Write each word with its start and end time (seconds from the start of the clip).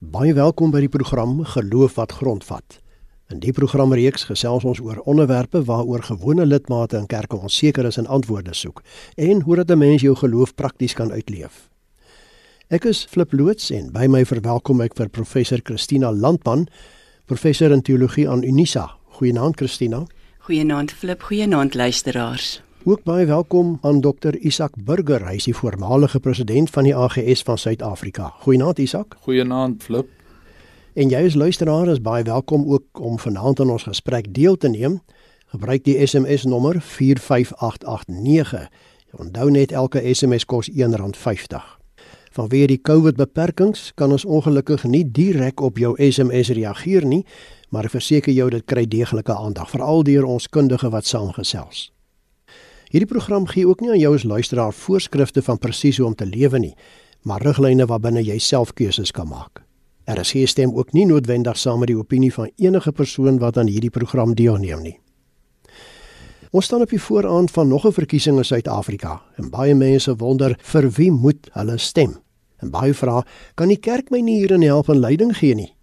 Baie 0.00 0.32
welkom 0.32 0.70
by 0.72 0.80
die 0.80 0.88
program 0.88 1.42
Geloof 1.44 1.98
wat 1.98 2.14
grondvat. 2.16 2.78
In 3.28 3.42
die 3.42 3.52
programreeks 3.52 4.22
gesels 4.30 4.64
ons 4.64 4.78
oor 4.80 5.02
onderwerpe 5.04 5.60
waaroor 5.68 6.00
gewone 6.06 6.46
lidmate 6.46 6.96
in 6.96 7.04
kerke 7.06 7.36
onseker 7.36 7.84
is 7.84 7.98
en 8.00 8.08
antwoorde 8.08 8.54
soek 8.56 8.80
en 9.20 9.42
hoe 9.44 9.56
dat 9.60 9.70
'n 9.70 9.78
mens 9.78 10.00
jou 10.00 10.14
geloof 10.16 10.54
prakties 10.54 10.94
kan 10.94 11.12
uitleef. 11.12 11.68
Ek 12.70 12.84
is 12.84 13.04
Flip 13.04 13.32
Loots 13.32 13.70
en 13.70 13.92
by 13.92 14.06
my 14.06 14.24
verwelkom 14.24 14.80
ek 14.80 14.96
vir 14.96 15.08
professor 15.08 15.60
Christina 15.62 16.10
Landman, 16.12 16.68
professor 17.26 17.70
in 17.70 17.82
teologie 17.82 18.28
aan 18.28 18.42
Unisa. 18.42 18.96
Goeienaand 19.04 19.56
Christina. 19.56 20.06
Goeienaand 20.38 20.92
Flip, 20.92 21.22
goeienaand 21.22 21.74
luisteraars. 21.74 22.62
Ook 22.84 23.02
baie 23.02 23.26
welkom 23.26 23.78
aan 23.80 24.00
Dr 24.00 24.34
Isak 24.34 24.72
Burger, 24.84 25.26
hy 25.28 25.34
is 25.36 25.44
die 25.44 25.54
voormalige 25.54 26.16
president 26.20 26.70
van 26.72 26.86
die 26.88 26.94
AGS 26.96 27.42
van 27.44 27.58
Suid-Afrika. 27.60 28.30
Goeienaand 28.40 28.78
Isak. 28.80 29.16
Goeienaand 29.20 29.82
Flip. 29.82 30.08
En 30.96 31.12
jy 31.12 31.20
as 31.28 31.36
luisteraar 31.36 31.90
is 31.92 32.00
baie 32.00 32.24
welkom 32.24 32.64
ook 32.72 33.02
om 33.04 33.18
vanaand 33.20 33.60
aan 33.60 33.74
ons 33.76 33.84
gesprek 33.84 34.32
deel 34.32 34.56
te 34.56 34.72
neem. 34.72 35.02
Gebruik 35.52 35.84
die 35.84 35.98
SMS 36.06 36.48
nommer 36.48 36.80
45889. 36.80 38.64
Onthou 39.12 39.50
net 39.50 39.76
elke 39.76 40.00
SMS 40.14 40.48
kos 40.48 40.72
R1.50. 40.72 41.60
Vanweë 42.32 42.72
die 42.72 42.80
COVID 42.80 43.20
beperkings 43.20 43.92
kan 43.94 44.08
ons 44.16 44.24
ongelukkig 44.24 44.88
nie 44.88 45.04
direk 45.04 45.60
op 45.60 45.76
jou 45.76 45.92
SMS 46.00 46.56
reageer 46.56 47.04
nie, 47.04 47.26
maar 47.68 47.92
verseker 47.92 48.32
jou 48.32 48.48
dit 48.50 48.64
kry 48.64 48.88
deeglike 48.88 49.36
aandag, 49.36 49.68
veral 49.68 50.00
deur 50.02 50.24
ons 50.24 50.48
kundige 50.48 50.88
wat 50.88 51.04
saamgesels. 51.04 51.90
Hierdie 52.90 53.06
program 53.06 53.44
gee 53.46 53.68
ook 53.68 53.84
nie 53.84 53.90
aan 53.94 54.00
jou 54.02 54.14
as 54.16 54.24
luisteraar 54.26 54.72
voorskrifte 54.74 55.42
van 55.46 55.58
presies 55.62 56.00
hoe 56.02 56.08
om 56.08 56.14
te 56.18 56.26
lewe 56.26 56.58
nie, 56.58 56.72
maar 57.22 57.42
riglyne 57.46 57.86
waarbinne 57.86 58.24
jy 58.26 58.38
self 58.42 58.72
keuses 58.74 59.12
kan 59.14 59.28
maak. 59.30 59.62
RSG 60.10 60.48
stem 60.50 60.72
ook 60.74 60.90
nie 60.92 61.04
noodwendig 61.06 61.58
saam 61.58 61.78
met 61.78 61.92
die 61.92 61.98
opinie 61.98 62.32
van 62.34 62.50
enige 62.58 62.90
persoon 62.92 63.38
wat 63.38 63.60
aan 63.62 63.70
hierdie 63.70 63.92
program 63.94 64.34
deelneem 64.34 64.82
nie. 64.82 64.96
Ons 66.50 66.66
staan 66.66 66.82
op 66.82 66.90
die 66.90 66.98
vooraan 66.98 67.48
van 67.48 67.68
nog 67.68 67.86
'n 67.86 67.92
verkiesing 67.92 68.38
in 68.38 68.44
Suid-Afrika 68.44 69.22
en 69.36 69.50
baie 69.50 69.74
mense 69.74 70.16
wonder 70.16 70.58
vir 70.58 70.90
wie 70.90 71.12
moet 71.12 71.48
hulle 71.52 71.78
stem? 71.78 72.18
En 72.58 72.70
baie 72.70 72.94
vra, 72.94 73.24
kan 73.54 73.68
die 73.68 73.78
kerk 73.78 74.10
my 74.10 74.20
nie 74.20 74.38
hierin 74.38 74.62
help 74.62 74.88
en 74.88 74.98
leiding 74.98 75.36
gee 75.36 75.54
nie? 75.54 75.74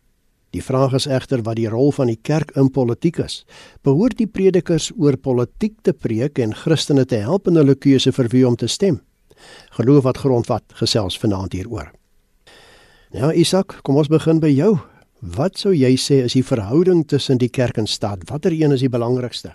Die 0.58 0.64
vraag 0.66 0.96
is 0.98 1.06
egter 1.06 1.44
wat 1.46 1.60
die 1.60 1.68
rol 1.70 1.92
van 1.94 2.10
die 2.10 2.18
kerk 2.18 2.56
in 2.58 2.72
politiek 2.74 3.20
is. 3.22 3.44
Behoort 3.86 4.18
die 4.18 4.26
predikers 4.26 4.88
oor 4.98 5.14
politiek 5.22 5.76
te 5.86 5.94
preek 5.94 6.40
en 6.42 6.56
Christene 6.58 7.04
te 7.06 7.20
help 7.22 7.46
in 7.52 7.60
hulle 7.60 7.76
keuse 7.78 8.10
vir 8.16 8.30
wie 8.34 8.42
om 8.48 8.58
te 8.58 8.66
stem? 8.66 8.98
Geloof 9.78 10.08
wat 10.08 10.24
grondvat 10.24 10.74
gesels 10.80 11.20
vanaand 11.22 11.54
hieroor. 11.54 11.92
Nou 13.14 13.30
Isak, 13.38 13.78
kom 13.86 14.02
ons 14.02 14.10
begin 14.10 14.42
by 14.42 14.50
jou. 14.50 14.72
Wat 15.22 15.62
sou 15.62 15.76
jy 15.78 15.94
sê 16.02 16.24
is 16.26 16.34
die 16.34 16.46
verhouding 16.46 17.06
tussen 17.06 17.38
die 17.38 17.54
kerk 17.54 17.78
en 17.78 17.86
staat? 17.86 18.26
Watter 18.32 18.56
een 18.56 18.74
is 18.74 18.82
die 18.82 18.90
belangrikste? 18.90 19.54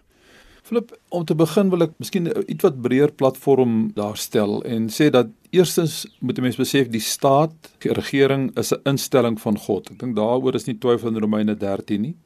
Flip, 0.72 0.92
om 1.08 1.24
te 1.28 1.34
begin 1.36 1.68
wil 1.68 1.84
ek 1.84 1.90
miskien 2.00 2.30
'n 2.30 2.44
ietwat 2.48 2.78
breër 2.80 3.10
platform 3.20 3.90
daar 3.92 4.16
stel 4.16 4.62
en 4.64 4.88
sê 4.88 5.10
dat 5.12 5.28
eerstens 5.52 6.06
moet 6.20 6.38
'n 6.38 6.42
mens 6.42 6.56
besef 6.56 6.88
die 6.88 7.00
staat, 7.00 7.52
die 7.84 7.92
regering 7.92 8.56
is 8.56 8.72
'n 8.72 8.80
instelling 8.84 9.36
van 9.40 9.58
God. 9.58 9.90
Ek 9.90 9.98
dink 9.98 10.16
daaroor 10.16 10.54
is 10.54 10.66
nie 10.66 10.78
twyfel 10.78 11.08
in 11.08 11.20
Romeine 11.20 11.56
13 11.56 12.00
nie. 12.00 12.16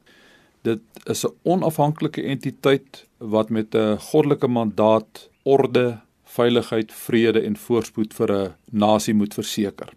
Dit 0.63 0.79
is 1.05 1.25
'n 1.25 1.33
onafhanklike 1.43 2.23
entiteit 2.23 3.05
wat 3.17 3.49
met 3.49 3.75
'n 3.75 3.97
goddelike 3.97 4.47
mandaat 4.47 5.29
orde, 5.43 5.99
veiligheid, 6.23 6.91
vrede 6.91 7.41
en 7.41 7.57
voorspoed 7.57 8.13
vir 8.13 8.31
'n 8.31 8.53
nasie 8.71 9.13
moet 9.13 9.33
verseker. 9.33 9.89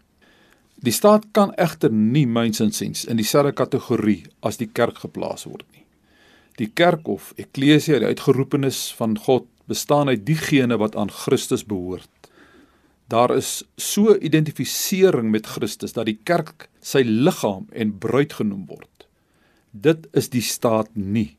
Die 0.82 0.92
staat 0.92 1.24
kan 1.32 1.54
egter 1.54 1.92
nie 1.92 2.26
mynsinsiens 2.26 3.04
in 3.04 3.16
dieselfde 3.16 3.52
kategorie 3.52 4.24
as 4.40 4.56
die 4.56 4.70
kerk 4.72 4.98
geplaas 4.98 5.44
word 5.44 5.64
nie. 5.72 5.79
Die 6.60 6.68
kerk 6.76 7.08
of 7.08 7.32
eklesia, 7.40 8.02
die 8.02 8.10
uitgeroepenes 8.12 8.90
van 8.98 9.16
God, 9.18 9.46
bestaan 9.70 10.10
uit 10.12 10.26
diegene 10.26 10.76
wat 10.80 10.96
aan 10.98 11.10
Christus 11.10 11.64
behoort. 11.64 12.10
Daar 13.10 13.32
is 13.34 13.62
so 13.76 14.14
identifisering 14.14 15.30
met 15.30 15.46
Christus 15.46 15.96
dat 15.96 16.06
die 16.06 16.18
kerk 16.22 16.68
sy 16.84 17.02
liggaam 17.06 17.66
en 17.72 17.96
bruid 17.98 18.36
genoem 18.38 18.66
word. 18.68 19.06
Dit 19.70 20.06
is 20.12 20.28
die 20.30 20.44
staat 20.44 20.90
nie. 20.94 21.36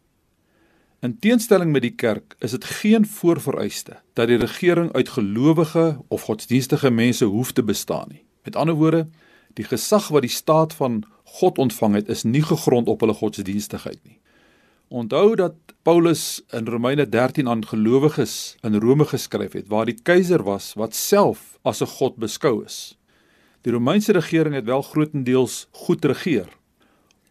In 1.02 1.16
teenstelling 1.20 1.72
met 1.74 1.86
die 1.86 1.96
kerk 1.96 2.36
is 2.40 2.54
dit 2.58 2.66
geen 2.82 3.06
voorvereiste 3.06 4.00
dat 4.18 4.30
die 4.30 4.40
regering 4.42 4.92
uit 4.94 5.10
gelowige 5.16 5.86
of 6.08 6.28
godsdienstige 6.30 6.92
mense 6.92 7.26
hoef 7.26 7.52
te 7.58 7.64
bestaan 7.64 8.12
nie. 8.12 8.24
Met 8.46 8.56
ander 8.56 8.76
woorde, 8.76 9.08
die 9.58 9.66
gesag 9.66 10.12
wat 10.14 10.26
die 10.26 10.34
staat 10.34 10.74
van 10.74 11.04
God 11.42 11.58
ontvang 11.58 11.96
het, 12.02 12.10
is 12.10 12.24
nie 12.24 12.44
gegrond 12.44 12.88
op 12.88 13.02
hulle 13.02 13.18
godsdienstigheid 13.18 14.00
nie. 14.04 14.21
Onthou 14.92 15.36
dat 15.40 15.54
Paulus 15.88 16.42
in 16.52 16.68
Romeine 16.68 17.10
13 17.10 17.48
aan 17.48 17.62
gelowiges 17.68 18.58
in 18.62 18.76
Rome 18.76 19.06
geskryf 19.06 19.54
het 19.56 19.70
waar 19.72 19.88
die 19.88 19.96
keiser 19.96 20.44
was 20.44 20.74
wat 20.76 20.96
self 20.96 21.56
as 21.64 21.80
'n 21.80 21.88
god 21.88 22.18
beskou 22.20 22.66
is. 22.66 22.98
Die 23.62 23.72
Romeinse 23.72 24.12
regering 24.12 24.56
het 24.56 24.66
wel 24.66 24.82
grootendeels 24.82 25.68
goed 25.72 26.06
regeer. 26.06 26.48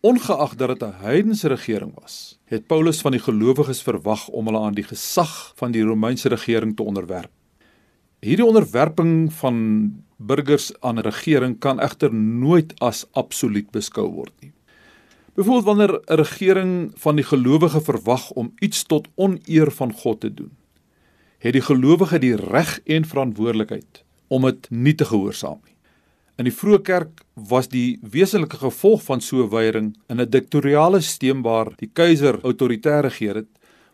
Ongeag 0.00 0.56
dat 0.56 0.68
dit 0.68 0.82
'n 0.88 1.02
heidense 1.04 1.48
regering 1.48 1.92
was, 2.00 2.38
het 2.44 2.66
Paulus 2.66 3.00
van 3.00 3.12
die 3.12 3.20
gelowiges 3.20 3.82
verwag 3.82 4.28
om 4.28 4.46
hulle 4.46 4.60
aan 4.60 4.74
die 4.74 4.88
gesag 4.88 5.52
van 5.56 5.70
die 5.70 5.82
Romeinse 5.82 6.28
regering 6.28 6.76
te 6.76 6.82
onderwerp. 6.82 7.30
Hierdie 8.20 8.46
onderwerping 8.46 9.32
van 9.32 9.56
burgers 10.16 10.80
aan 10.80 10.96
'n 10.96 11.02
regering 11.02 11.58
kan 11.58 11.80
egter 11.80 12.14
nooit 12.14 12.80
as 12.80 13.06
absoluut 13.12 13.70
beskou 13.70 14.08
word 14.12 14.32
nie. 14.40 14.52
Byvoorbeeld 15.40 15.64
wanneer 15.64 16.00
'n 16.06 16.14
regering 16.14 16.92
van 16.94 17.14
die 17.16 17.24
gelowige 17.24 17.80
verwag 17.80 18.30
om 18.30 18.52
iets 18.58 18.82
tot 18.82 19.08
oneer 19.14 19.70
van 19.70 19.92
God 19.92 20.20
te 20.20 20.34
doen, 20.34 20.56
het 21.38 21.52
die 21.52 21.62
gelowige 21.62 22.18
die 22.18 22.36
reg 22.36 22.80
en 22.84 23.04
verantwoordelikheid 23.04 24.04
om 24.28 24.42
dit 24.42 24.70
nie 24.70 24.94
te 24.94 25.04
gehoorsaam 25.04 25.60
nie. 25.64 25.74
In 26.36 26.44
die 26.44 26.52
vroeë 26.52 26.82
kerk 26.82 27.24
was 27.34 27.68
die 27.68 27.98
wesenlike 28.02 28.56
gevolg 28.56 29.02
van 29.02 29.20
so 29.20 29.42
'n 29.42 29.48
weiering 29.48 29.96
in 30.08 30.20
'n 30.20 30.30
diktatoriale 30.30 31.00
stelsel 31.00 31.42
waar 31.42 31.72
die 31.76 31.90
keiser 31.92 32.40
autoritair 32.42 33.02
regeer 33.02 33.34
het, 33.34 33.48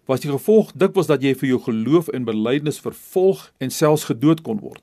was 0.05 0.21
die 0.21 0.31
gevolg 0.31 0.73
dikwels 0.73 1.07
dat 1.07 1.23
jy 1.23 1.35
vir 1.35 1.49
jou 1.49 1.61
geloof 1.61 2.09
en 2.09 2.25
belydenis 2.25 2.81
vervolg 2.81 3.53
en 3.59 3.71
selfs 3.71 4.05
gedood 4.05 4.43
kon 4.43 4.59
word. 4.59 4.83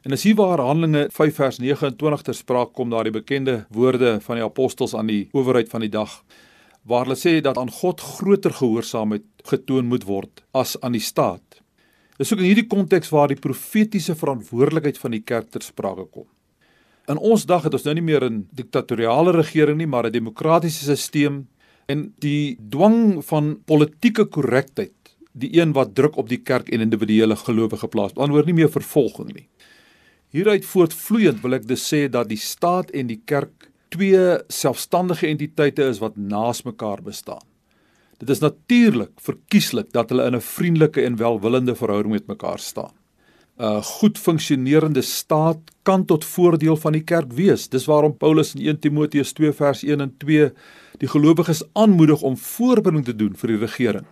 En 0.00 0.12
as 0.16 0.22
hier 0.24 0.34
waar 0.34 0.62
Handelinge 0.64 1.08
5 1.12 1.34
vers 1.34 1.58
29 1.60 2.22
ter 2.24 2.34
sprake 2.34 2.72
kom 2.72 2.88
daar 2.88 3.04
die 3.04 3.12
bekende 3.12 3.66
woorde 3.68 4.14
van 4.24 4.38
die 4.38 4.44
apostels 4.44 4.94
aan 4.96 5.10
die 5.12 5.26
owerheid 5.36 5.68
van 5.68 5.84
die 5.84 5.92
dag 5.92 6.22
waar 6.88 7.04
hulle 7.04 7.18
sê 7.20 7.34
dat 7.44 7.58
aan 7.60 7.68
God 7.68 8.00
groter 8.00 8.54
gehoorsaamheid 8.56 9.26
getoon 9.50 9.90
moet 9.90 10.06
word 10.08 10.40
as 10.56 10.78
aan 10.80 10.96
die 10.96 11.04
staat. 11.04 11.60
Dis 12.16 12.32
ook 12.32 12.40
in 12.40 12.48
hierdie 12.48 12.68
konteks 12.68 13.12
waar 13.12 13.28
die 13.28 13.36
profetiese 13.36 14.16
verantwoordelikheid 14.16 14.96
van 15.02 15.12
die 15.12 15.20
kerk 15.20 15.52
ter 15.52 15.64
sprake 15.64 16.06
kom. 16.08 16.24
In 17.12 17.20
ons 17.20 17.44
dag 17.44 17.66
het 17.68 17.76
ons 17.76 17.84
nou 17.84 17.94
nie 17.94 18.08
meer 18.08 18.24
'n 18.24 18.48
diktatoriale 18.52 19.36
regering 19.36 19.76
nie, 19.76 19.86
maar 19.86 20.06
'n 20.06 20.12
demokratiese 20.12 20.96
stelsel 20.96 21.44
en 21.86 22.14
die 22.18 22.56
dwang 22.70 23.24
van 23.24 23.60
politieke 23.66 24.24
korrektheid, 24.24 24.94
die 25.32 25.60
een 25.60 25.72
wat 25.72 25.94
druk 25.94 26.16
op 26.16 26.28
die 26.28 26.40
kerk 26.40 26.68
en 26.68 26.80
individuele 26.80 27.36
gelowige 27.36 27.88
plaas. 27.88 28.14
Anders 28.14 28.46
nie 28.46 28.54
meer 28.54 28.70
vervolging 28.70 29.34
nie. 29.34 29.48
Hieruit 30.30 30.62
voortvloeiend 30.62 31.40
wil 31.42 31.56
ek 31.56 31.64
dus 31.66 31.82
sê 31.90 32.04
dat 32.06 32.28
die 32.30 32.38
staat 32.38 32.92
en 32.94 33.08
die 33.10 33.18
kerk 33.26 33.66
twee 33.90 34.36
selfstandige 34.46 35.26
entiteite 35.26 35.88
is 35.90 35.98
wat 35.98 36.14
naas 36.14 36.62
mekaar 36.62 37.02
bestaan. 37.02 37.42
Dit 38.22 38.30
is 38.30 38.42
natuurlik 38.44 39.16
verkieslik 39.18 39.90
dat 39.96 40.12
hulle 40.12 40.28
in 40.30 40.36
'n 40.36 40.40
vriendelike 40.40 41.02
en 41.02 41.16
welwillende 41.16 41.74
verhouding 41.74 42.14
met 42.14 42.26
mekaar 42.26 42.58
staan. 42.58 42.94
'n 43.58 43.82
Goed 43.82 44.18
funksionerende 44.18 45.02
staat 45.02 45.58
kan 45.82 46.04
tot 46.04 46.24
voordeel 46.24 46.76
van 46.76 46.92
die 46.92 47.04
kerk 47.04 47.32
wees. 47.32 47.68
Dis 47.68 47.86
waarom 47.86 48.16
Paulus 48.16 48.54
in 48.54 48.66
1 48.66 48.78
Timoteus 48.78 49.32
2 49.32 49.52
vers 49.52 49.82
1 49.82 50.00
en 50.00 50.14
2 50.18 50.52
die 50.98 51.08
gelowiges 51.08 51.62
aanmoedig 51.72 52.22
om 52.22 52.36
voorbereiding 52.36 53.04
te 53.04 53.16
doen 53.16 53.34
vir 53.34 53.48
die 53.48 53.66
regering 53.66 54.06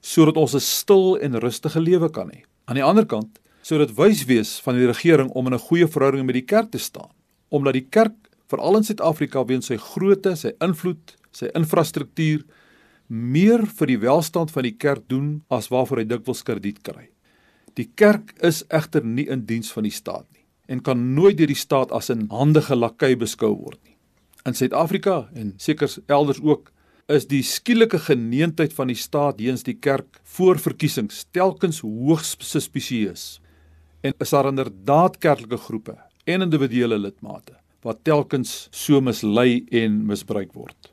sodat 0.00 0.36
ons 0.36 0.54
'n 0.54 0.60
stil 0.60 1.18
en 1.18 1.40
rustige 1.40 1.80
lewe 1.80 2.10
kan 2.10 2.28
hê. 2.28 2.44
Aan 2.64 2.74
die 2.74 2.84
ander 2.84 3.06
kant 3.06 3.40
sou 3.66 3.80
dit 3.82 3.92
wys 3.98 4.22
wees 4.28 4.52
van 4.62 4.76
die 4.78 4.86
regering 4.86 5.32
om 5.34 5.48
in 5.48 5.54
'n 5.54 5.66
goeie 5.68 5.88
verhouding 5.90 6.26
met 6.26 6.38
die 6.38 6.48
kerk 6.54 6.70
te 6.70 6.78
staan, 6.78 7.10
omdat 7.50 7.72
die 7.72 7.88
kerk 7.90 8.14
veral 8.48 8.76
in 8.76 8.84
Suid-Afrika 8.84 9.44
weens 9.44 9.66
sy 9.66 9.76
grootte, 9.76 10.36
sy 10.36 10.52
invloed, 10.60 11.16
sy 11.32 11.50
infrastruktuur 11.54 12.44
meer 13.08 13.66
vir 13.66 13.86
die 13.86 13.98
welstand 13.98 14.50
van 14.50 14.62
die 14.62 14.76
kerk 14.78 15.08
doen 15.08 15.42
as 15.50 15.68
waarvoor 15.68 15.98
hy 15.98 16.04
dikwels 16.04 16.42
krediet 16.42 16.82
kry. 16.82 17.08
Die 17.74 17.90
kerk 17.94 18.34
is 18.42 18.64
egter 18.70 19.04
nie 19.04 19.26
in 19.28 19.46
diens 19.46 19.72
van 19.72 19.82
die 19.82 19.94
staat 19.94 20.26
nie 20.32 20.44
en 20.68 20.80
kan 20.82 21.14
nooit 21.14 21.36
deur 21.36 21.46
die 21.46 21.54
staat 21.54 21.92
as 21.92 22.10
'n 22.10 22.28
handige 22.30 22.74
lakai 22.74 23.16
beskou 23.16 23.54
word 23.54 23.78
nie. 23.84 23.96
In 24.46 24.54
Suid-Afrika 24.54 25.28
en 25.34 25.54
seker 25.56 25.90
elders 26.06 26.40
ook 26.40 26.72
is 27.08 27.26
die 27.26 27.42
skielike 27.42 27.98
geneentheid 27.98 28.72
van 28.72 28.86
die 28.86 28.96
staat 28.96 29.38
teenoor 29.38 29.62
die 29.64 29.78
kerk 29.78 30.20
voor 30.22 30.58
verkiesings 30.58 31.26
telkens 31.32 31.80
hoogs 31.80 32.36
suspisieus 32.40 33.40
en 34.06 34.14
is 34.22 34.34
daar 34.34 34.48
inderdaad 34.50 35.18
kerklike 35.18 35.58
groepe 35.68 35.96
en 36.24 36.42
individuele 36.46 36.98
lidmate 36.98 37.56
wat 37.86 38.02
telkens 38.02 38.66
so 38.74 39.00
mislei 39.00 39.64
en 39.70 40.00
misbruik 40.08 40.52
word. 40.58 40.90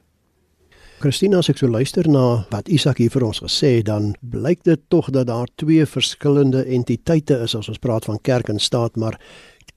Christina, 1.02 1.40
as 1.42 1.50
ek 1.52 1.58
so 1.60 1.68
luister 1.68 2.08
na 2.08 2.46
wat 2.54 2.70
Isak 2.72 3.02
hier 3.02 3.12
vir 3.12 3.26
ons 3.28 3.42
gesê 3.44 3.80
het, 3.80 3.88
dan 3.90 4.14
blyk 4.22 4.62
dit 4.64 4.84
tog 4.94 5.10
dat 5.12 5.28
daar 5.28 5.50
twee 5.60 5.88
verskillende 5.90 6.62
entiteite 6.78 7.42
is 7.44 7.58
as 7.58 7.68
ons 7.72 7.82
praat 7.82 8.06
van 8.08 8.22
kerk 8.24 8.52
en 8.54 8.62
staat, 8.62 8.96
maar 8.96 9.18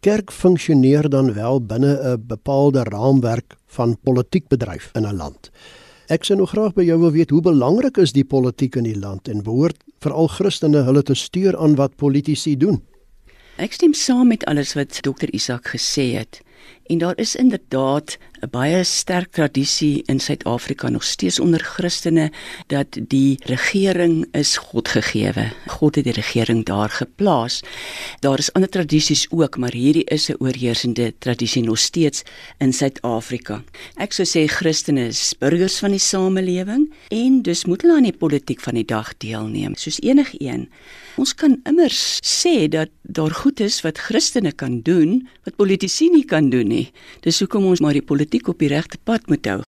kerk 0.06 0.30
funksioneer 0.30 1.08
dan 1.10 1.32
wel 1.34 1.58
binne 1.60 1.96
'n 1.98 2.26
bepaalde 2.28 2.84
raamwerk 2.84 3.56
van 3.66 3.96
politiek 4.04 4.46
bedryf 4.48 4.90
in 4.94 5.06
'n 5.06 5.16
land. 5.16 5.50
Ek 6.08 6.24
sou 6.24 6.38
nog 6.38 6.50
graag 6.50 6.74
by 6.74 6.84
jou 6.86 7.00
wil 7.00 7.10
weet 7.10 7.30
hoe 7.30 7.42
belangrik 7.42 7.96
is 7.98 8.12
die 8.12 8.24
politiek 8.24 8.76
in 8.76 8.84
die 8.84 8.98
land 8.98 9.28
en 9.28 9.42
behoort 9.42 9.82
veral 9.98 10.28
Christene 10.28 10.84
hulle 10.86 11.02
te 11.02 11.14
stuur 11.14 11.56
aan 11.58 11.74
wat 11.74 11.96
politici 11.96 12.56
doen? 12.56 12.82
Ek 13.56 13.72
stem 13.72 13.94
saam 13.96 14.28
met 14.28 14.42
alles 14.44 14.74
wat 14.76 14.98
Dr 15.00 15.30
Isak 15.32 15.70
gesê 15.72 16.12
het. 16.12 16.42
En 16.92 16.98
daar 16.98 17.16
is 17.16 17.36
inderdaad 17.36 18.18
'n 18.42 18.50
baie 18.50 18.84
sterk 18.84 19.32
tradisie 19.32 20.02
in 20.06 20.20
Suid-Afrika 20.20 20.88
nog 20.88 21.04
steeds 21.04 21.40
onder 21.40 21.60
Christene 21.60 22.32
dat 22.66 22.86
die 23.00 23.38
regering 23.44 24.26
is 24.32 24.56
God 24.56 24.88
gegeewe. 24.88 25.52
God 25.66 25.94
het 25.94 26.04
die 26.04 26.12
regering 26.12 26.64
daar 26.64 26.88
geplaas. 26.88 27.62
Daar 28.20 28.38
is 28.38 28.52
ander 28.52 28.70
tradisies 28.70 29.26
ook, 29.30 29.56
maar 29.56 29.72
hierdie 29.72 30.04
is 30.04 30.28
'n 30.28 30.36
oorheersende 30.38 31.14
tradisie 31.18 31.62
nog 31.62 31.78
steeds 31.78 32.22
in 32.58 32.72
Suid-Afrika. 32.72 33.62
Ek 33.94 34.12
sou 34.12 34.26
sê 34.28 34.46
Christene 34.52 35.06
is 35.06 35.34
burgers 35.38 35.78
van 35.78 35.90
die 35.90 35.98
samelewing 35.98 36.92
en 37.08 37.42
dus 37.42 37.64
moet 37.64 37.82
hulle 37.82 37.96
aan 37.96 38.02
die 38.02 38.18
politiek 38.18 38.60
van 38.60 38.74
die 38.74 38.84
dag 38.84 39.16
deelneem, 39.16 39.74
soos 39.74 40.00
enigiemand. 40.00 40.68
Ons 41.16 41.32
kan 41.32 41.54
immers 41.64 42.18
sê 42.20 42.66
dat 42.68 42.90
daar 43.02 43.32
goed 43.32 43.60
is 43.64 43.78
wat 43.84 44.00
Christene 44.04 44.52
kan 44.52 44.82
doen 44.84 45.22
wat 45.46 45.56
politici 45.56 46.10
nie 46.12 46.26
kan 46.28 46.50
doen 46.52 46.68
nie. 46.68 46.90
Dis 47.24 47.40
hoekom 47.40 47.64
ons 47.70 47.80
maar 47.80 47.96
die 47.96 48.04
politiek 48.04 48.48
op 48.52 48.60
die 48.60 48.68
regte 48.68 49.00
pad 49.00 49.24
moet 49.32 49.48
hou. 49.48 49.62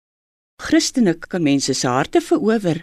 Christene 0.65 1.13
kan 1.21 1.45
mense 1.45 1.75
se 1.77 1.91
harte 1.91 2.23
verower. 2.25 2.81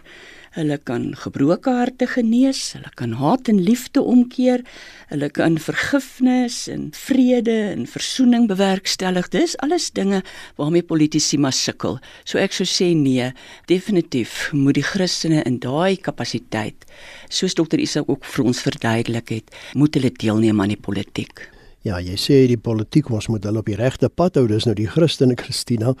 Hulle 0.52 0.76
kan 0.76 1.14
gebroke 1.16 1.72
harte 1.72 2.04
genees, 2.12 2.58
hulle 2.76 2.90
kan 3.00 3.14
haat 3.16 3.48
en 3.48 3.60
liefde 3.64 4.02
omkeer, 4.04 4.60
hulle 5.08 5.30
kan 5.32 5.54
vergifnis 5.56 6.66
en 6.68 6.90
vrede 6.92 7.54
en 7.70 7.86
versoening 7.88 8.44
bewerkstellig. 8.50 9.30
Dis 9.32 9.56
alles 9.64 9.88
dinge 9.96 10.20
waarmee 10.60 10.84
politici 10.84 11.40
maar 11.40 11.56
sukkel. 11.56 11.96
So 12.28 12.36
ek 12.42 12.52
sou 12.58 12.68
sê 12.68 12.90
nee, 12.92 13.30
definitief 13.72 14.50
moet 14.52 14.76
die 14.76 14.84
Christene 14.84 15.40
in 15.48 15.56
daai 15.64 15.96
kapasiteit, 15.96 16.84
soos 17.32 17.56
dokter 17.56 17.80
Isak 17.80 18.12
ook 18.12 18.28
vir 18.28 18.44
ons 18.52 18.60
verduidelik 18.68 19.32
het, 19.38 19.58
moet 19.72 19.96
hulle 19.96 20.12
deelneem 20.12 20.60
aan 20.60 20.76
die 20.76 20.82
politiek. 20.90 21.48
Ja, 21.82 21.96
jy 21.98 22.14
sê 22.14 22.36
die 22.46 22.58
politiek 22.62 23.08
ons 23.10 23.26
moet 23.26 23.42
hulle 23.42 23.58
op 23.58 23.66
die 23.66 23.74
regte 23.74 24.06
pad 24.06 24.36
hou, 24.38 24.44
dis 24.46 24.68
nou 24.68 24.74
die 24.78 24.86
Christene 24.86 25.34
Christina, 25.40 25.96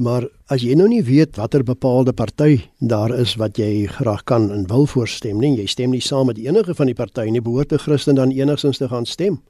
maar 0.00 0.24
as 0.48 0.64
jy 0.64 0.72
nou 0.80 0.86
nie 0.88 1.02
weet 1.04 1.36
watter 1.36 1.64
bepaalde 1.66 2.14
party 2.16 2.62
daar 2.80 3.12
is 3.12 3.34
wat 3.36 3.60
jy 3.60 3.84
graag 3.98 4.24
kan 4.24 4.48
en 4.54 4.64
wil 4.70 4.88
voorstem 4.88 5.36
nie, 5.42 5.52
jy 5.60 5.66
stem 5.68 5.92
nie 5.92 6.00
saam 6.00 6.30
met 6.32 6.40
enige 6.40 6.72
van 6.78 6.88
die 6.88 6.96
partye 6.96 7.28
nie, 7.28 7.44
behoort 7.44 7.72
'n 7.72 7.84
Christen 7.84 8.16
dan 8.16 8.32
enigstens 8.32 8.80
te 8.80 8.88
gaan 8.88 9.04
stem? 9.04 9.42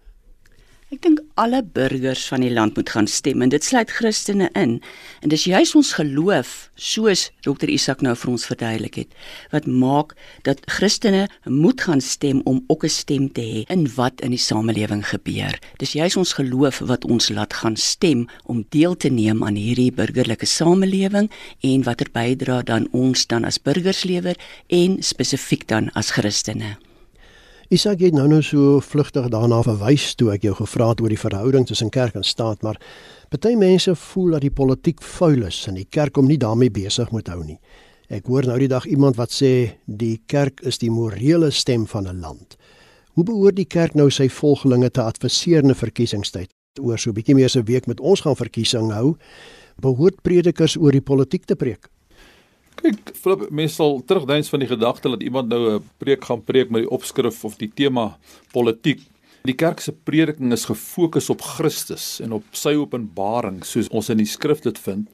Ek 0.95 1.01
dink 1.03 1.19
alle 1.35 1.65
burgers 1.75 2.29
van 2.31 2.45
die 2.45 2.53
land 2.55 2.77
moet 2.79 2.93
gaan 2.95 3.09
stem 3.11 3.41
en 3.43 3.51
dit 3.51 3.65
sluit 3.67 3.91
Christene 3.91 4.47
in. 4.55 4.77
En 5.19 5.33
dis 5.33 5.47
juis 5.51 5.73
ons 5.75 5.89
geloof, 5.99 6.53
soos 6.79 7.25
Dr 7.43 7.73
Isak 7.75 8.05
nou 8.07 8.13
vir 8.15 8.31
ons 8.31 8.45
verduidelik 8.47 9.01
het, 9.01 9.17
wat 9.51 9.67
maak 9.67 10.15
dat 10.47 10.63
Christene 10.77 11.25
moet 11.51 11.83
gaan 11.89 11.99
stem 11.99 12.45
om 12.47 12.63
ook 12.71 12.87
'n 12.87 12.95
stem 13.01 13.27
te 13.27 13.43
hê 13.43 13.65
in 13.67 13.91
wat 13.97 14.23
in 14.23 14.31
die 14.31 14.39
samelewing 14.39 15.03
gebeur. 15.03 15.59
Dis 15.83 15.99
juis 15.99 16.17
ons 16.17 16.39
geloof 16.39 16.79
wat 16.79 17.05
ons 17.05 17.29
laat 17.35 17.53
gaan 17.53 17.77
stem 17.77 18.29
om 18.45 18.65
deel 18.71 18.95
te 18.97 19.11
neem 19.11 19.43
aan 19.43 19.59
hierdie 19.59 19.91
burgerlike 19.91 20.47
samelewing 20.47 21.31
en 21.61 21.83
watter 21.83 22.11
bydrae 22.13 22.63
dan 22.63 22.89
ons 22.93 23.27
dan 23.27 23.45
as 23.45 23.59
burgers 23.59 24.05
lewer 24.05 24.37
en 24.69 25.03
spesifiek 25.03 25.67
dan 25.67 25.91
as 25.95 26.11
Christene. 26.11 26.79
Isak 27.67 27.99
het 27.99 28.15
nou 28.15 28.29
nou 28.31 28.39
so 28.47 28.79
vlugtig 28.79 29.25
daarna 29.33 29.57
verwys 29.67 30.13
toe 30.15 30.29
ek 30.31 30.45
jou 30.47 30.53
gevra 30.55 30.93
het 30.93 31.01
oor 31.03 31.11
die 31.11 31.19
verhouding 31.19 31.65
tussen 31.67 31.89
kerk 31.91 32.15
en 32.15 32.23
staat, 32.23 32.61
maar 32.63 32.79
party 33.33 33.57
mense 33.59 33.91
voel 33.99 34.37
dat 34.37 34.45
die 34.45 34.53
politiek 34.55 35.03
vuil 35.03 35.43
is 35.49 35.59
en 35.67 35.75
die 35.75 35.89
kerk 35.91 36.15
hom 36.15 36.29
nie 36.31 36.39
daarmee 36.39 36.71
besig 36.71 37.11
moet 37.11 37.27
hou 37.27 37.41
nie. 37.43 37.59
Ek 38.07 38.31
hoor 38.31 38.47
nou 38.47 38.61
die 38.63 38.71
dag 38.71 38.87
iemand 38.87 39.19
wat 39.19 39.35
sê 39.35 39.51
die 39.87 40.21
kerk 40.31 40.63
is 40.63 40.79
die 40.79 40.93
morele 40.95 41.51
stem 41.51 41.89
van 41.91 42.07
'n 42.07 42.21
land. 42.21 42.57
Hoe 43.19 43.25
behoort 43.25 43.57
die 43.57 43.67
kerk 43.67 43.95
nou 43.95 44.11
sy 44.11 44.29
volgelinge 44.29 44.91
te 44.91 45.03
adviseer 45.03 45.65
in 45.65 45.71
'n 45.71 45.75
verkiesingstyd? 45.75 46.51
Oor 46.81 46.99
so 46.99 47.11
'n 47.11 47.15
bietjie 47.15 47.35
meer 47.35 47.51
se 47.51 47.63
week 47.63 47.87
met 47.87 48.01
ons 48.01 48.21
gaan 48.21 48.37
verkiesing 48.37 48.93
hou, 48.93 49.17
behoort 49.81 50.23
predikers 50.23 50.77
oor 50.77 50.93
die 50.93 51.01
politiek 51.01 51.45
te 51.45 51.57
preek. 51.57 51.89
Kyk, 52.77 53.15
Philip, 53.17 53.51
mense 53.51 53.79
sal 53.79 54.03
terugdink 54.05 54.49
van 54.53 54.61
die 54.61 54.69
gedagte 54.69 55.09
dat 55.09 55.23
iemand 55.25 55.49
nou 55.49 55.77
'n 55.77 55.85
preek 55.99 56.25
gaan 56.25 56.43
preek 56.45 56.71
met 56.71 56.83
die 56.83 56.91
opskrif 56.91 57.45
of 57.45 57.57
die 57.57 57.73
tema 57.75 58.19
politiek. 58.53 59.01
Die 59.45 59.55
kerk 59.55 59.81
se 59.81 59.93
prediking 59.93 60.53
is 60.53 60.65
gefokus 60.65 61.31
op 61.31 61.41
Christus 61.41 62.21
en 62.21 62.33
op 62.33 62.45
sy 62.53 62.75
openbaring 62.75 63.65
soos 63.65 63.89
ons 63.89 64.09
in 64.09 64.19
die 64.19 64.27
skrif 64.27 64.61
dit 64.61 64.79
vind. 64.79 65.09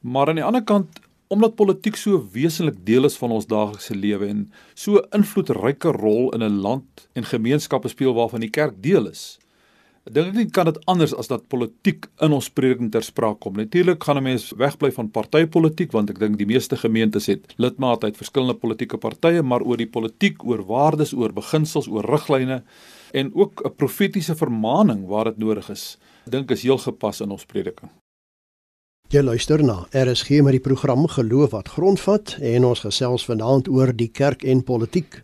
Maar 0.00 0.28
aan 0.28 0.40
die 0.40 0.44
ander 0.44 0.64
kant, 0.64 1.00
omdat 1.28 1.54
politiek 1.54 1.96
so 1.96 2.18
wesenlik 2.32 2.84
deel 2.84 3.04
is 3.04 3.16
van 3.16 3.30
ons 3.30 3.46
daaglikse 3.46 3.94
lewe 3.94 4.26
en 4.26 4.52
so 4.74 4.98
'n 4.98 5.20
invloedryke 5.20 5.92
rol 5.92 6.34
in 6.34 6.42
'n 6.42 6.60
land 6.60 7.08
en 7.14 7.24
gemeenskappe 7.24 7.88
speel 7.88 8.14
waarvan 8.14 8.40
die 8.40 8.50
kerk 8.50 8.82
deel 8.82 9.06
is, 9.06 9.38
dink 10.08 10.30
ek 10.30 10.36
nie 10.36 10.50
kan 10.50 10.68
dit 10.70 10.78
anders 10.88 11.12
as 11.14 11.28
dat 11.28 11.48
politiek 11.52 12.06
in 12.24 12.32
ons 12.32 12.48
prediking 12.48 12.90
ter 12.92 13.04
sprake 13.04 13.40
kom. 13.44 13.56
Natuurlik 13.56 14.04
gaan 14.04 14.16
'n 14.16 14.22
mens 14.22 14.52
wegbly 14.56 14.90
van 14.92 15.10
partytetiek 15.10 15.92
want 15.92 16.10
ek 16.10 16.18
dink 16.18 16.38
die 16.38 16.46
meeste 16.46 16.76
gemeentes 16.76 17.26
het 17.26 17.54
lidmate 17.58 18.06
uit 18.06 18.16
verskillende 18.16 18.54
politieke 18.54 18.96
partye, 18.96 19.42
maar 19.42 19.62
oor 19.62 19.76
die 19.76 19.90
politiek, 19.90 20.44
oor 20.44 20.64
waardes, 20.64 21.12
oor 21.12 21.32
beginsels, 21.32 21.88
oor 21.88 22.04
riglyne 22.04 22.62
en 23.12 23.30
ook 23.34 23.62
'n 23.64 23.74
profetiese 23.76 24.34
vermaaning 24.34 25.06
waar 25.06 25.24
dit 25.24 25.38
nodig 25.38 25.70
is, 25.70 25.98
dink 26.24 26.50
is 26.50 26.62
heel 26.62 26.78
gepas 26.78 27.20
in 27.20 27.30
ons 27.30 27.44
prediking. 27.44 27.90
Jy 29.10 29.22
luister 29.22 29.62
na 29.64 29.88
RSG 29.90 30.40
met 30.42 30.52
die 30.52 30.60
program 30.60 31.08
Geloof 31.08 31.50
wat 31.50 31.68
grondvat 31.68 32.36
en 32.40 32.64
ons 32.64 32.80
gesels 32.80 33.24
vanaand 33.24 33.68
oor 33.68 33.90
die 33.96 34.08
kerk 34.08 34.44
en 34.44 34.62
politiek. 34.62 35.22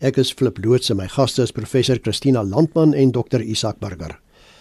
Ek 0.00 0.16
is 0.16 0.30
Flip 0.32 0.56
Loots 0.64 0.88
en 0.88 0.96
my 0.96 1.04
gaste 1.12 1.42
is 1.44 1.50
professor 1.52 1.98
Christina 2.00 2.40
Landman 2.40 2.94
en 2.96 3.10
dokter 3.12 3.42
Isak 3.44 3.82
Burger. 3.82 4.14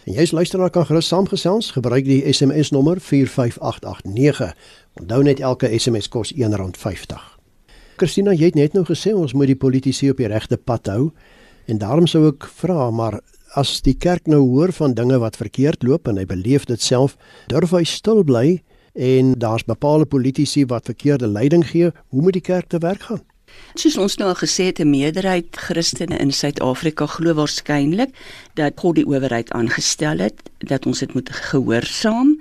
En 0.03 0.17
jy's 0.17 0.33
luisteraar 0.35 0.73
kan 0.75 0.83
gerus 0.89 1.07
saamgesels, 1.07 1.69
gebruik 1.77 2.03
die 2.03 2.25
SMS 2.27 2.73
nommer 2.75 2.99
45889. 2.99 4.51
Onthou 4.99 5.21
net 5.23 5.39
elke 5.39 5.69
SMS 5.71 6.11
kos 6.11 6.33
R1.50. 6.35 7.23
Christina, 7.95 8.35
jy 8.35 8.51
het 8.51 8.59
net 8.59 8.75
nou 8.75 8.83
gesê 8.83 9.15
ons 9.15 9.31
moet 9.31 9.53
die 9.53 9.55
politici 9.55 10.11
op 10.11 10.19
die 10.19 10.27
regte 10.27 10.59
pad 10.59 10.91
hou 10.91 11.13
en 11.71 11.79
daarom 11.79 12.11
sou 12.11 12.25
ek 12.33 12.49
vra 12.59 12.89
maar 12.91 13.21
as 13.55 13.77
die 13.87 13.95
kerk 13.95 14.27
nou 14.27 14.43
hoor 14.43 14.75
van 14.75 14.97
dinge 14.99 15.23
wat 15.23 15.39
verkeerd 15.39 15.87
loop 15.87 16.11
en 16.11 16.19
hy 16.19 16.27
beleef 16.27 16.67
dit 16.67 16.83
self, 16.83 17.15
durf 17.47 17.71
hy 17.71 17.85
stil 17.87 18.25
bly 18.27 18.59
en 18.91 19.37
daar's 19.39 19.63
bepaalde 19.63 20.03
politici 20.03 20.67
wat 20.67 20.91
verkeerde 20.91 21.31
leiding 21.31 21.63
gee, 21.71 21.95
hoe 22.11 22.27
moet 22.27 22.35
die 22.35 22.43
kerk 22.43 22.67
te 22.67 22.83
werk 22.83 23.07
gaan? 23.07 23.23
Soos 23.73 23.97
ons 23.97 24.15
nou 24.17 24.29
al 24.29 24.39
gesê 24.39 24.63
het, 24.69 24.79
'n 24.79 24.89
meerderheid 24.89 25.55
Christene 25.55 26.17
in 26.17 26.31
Suid-Afrika 26.31 27.05
glo 27.05 27.33
waarskynlik 27.33 28.09
dat 28.53 28.73
God 28.75 28.95
die 28.95 29.05
owerheid 29.05 29.51
aangestel 29.51 30.17
het, 30.17 30.41
dat 30.57 30.85
ons 30.85 30.99
dit 30.99 31.13
moet 31.13 31.29
gehoorsaam 31.29 32.39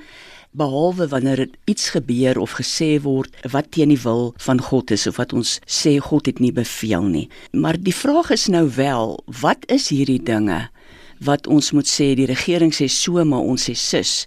behalwe 0.50 1.08
wanneer 1.08 1.48
iets 1.64 1.90
gebeur 1.90 2.38
of 2.38 2.56
gesê 2.58 3.00
word 3.02 3.34
wat 3.52 3.70
teen 3.70 3.92
die 3.92 4.02
wil 4.02 4.32
van 4.36 4.60
God 4.60 4.90
is 4.90 5.06
of 5.06 5.16
wat 5.20 5.32
ons 5.32 5.58
sê 5.66 5.98
God 5.98 6.26
het 6.26 6.40
nie 6.40 6.52
beveel 6.52 7.02
nie. 7.02 7.28
Maar 7.52 7.76
die 7.80 7.94
vraag 7.94 8.30
is 8.30 8.48
nou 8.48 8.64
wel, 8.76 9.18
wat 9.40 9.64
is 9.66 9.88
hierdie 9.88 10.22
dinge 10.22 10.68
wat 11.18 11.46
ons 11.46 11.72
moet 11.74 11.88
sê 11.90 12.14
die 12.14 12.28
regering 12.30 12.70
sê 12.74 12.86
so 12.86 13.24
maar 13.24 13.42
ons 13.42 13.68
sê 13.68 13.74
sus? 13.74 14.26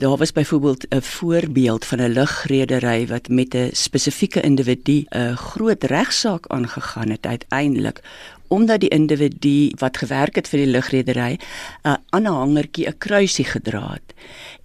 Daar 0.00 0.16
was 0.16 0.32
byvoorbeeld 0.32 0.86
'n 0.88 1.00
voorbeeld 1.00 1.84
van 1.84 2.00
'n 2.00 2.12
lugredery 2.12 3.06
wat 3.06 3.28
met 3.28 3.54
'n 3.54 3.68
spesifieke 3.72 4.40
individu 4.40 5.04
'n 5.08 5.36
groot 5.36 5.84
regsaak 5.84 6.46
aangegaan 6.46 7.08
het 7.08 7.26
uiteindelik 7.26 8.00
omdat 8.48 8.80
die 8.80 8.88
individu 8.88 9.72
wat 9.76 9.96
gewerk 9.96 10.34
het 10.34 10.48
vir 10.48 10.58
die 10.58 10.70
lugredery 10.70 11.36
'n 11.82 11.96
aanhangertjie 12.08 12.86
'n 12.86 12.98
kruisie 12.98 13.44
gedra 13.44 13.92
het. 13.92 14.14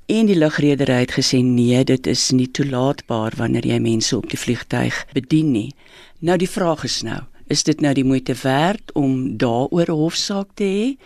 En 0.05 0.25
die 0.25 0.37
lugredery 0.37 0.99
het 0.99 1.11
gesê 1.19 1.37
nee, 1.43 1.83
dit 1.83 2.07
is 2.07 2.29
nie 2.29 2.51
toelaatbaar 2.51 3.33
wanneer 3.35 3.65
jy 3.65 3.79
mense 3.79 4.17
op 4.17 4.29
die 4.29 4.39
vliegtyg 4.39 5.05
bedien 5.13 5.51
nie. 5.51 5.75
Nou 6.19 6.37
die 6.37 6.49
vraag 6.49 6.83
is 6.83 7.01
nou, 7.01 7.21
is 7.47 7.63
dit 7.63 7.81
nou 7.81 7.93
die 7.93 8.05
moeite 8.05 8.35
werd 8.41 8.91
om 8.93 9.37
daaroor 9.37 9.87
'n 9.87 9.99
hofsaak 9.99 10.47
te 10.53 10.63
hê? 10.63 11.03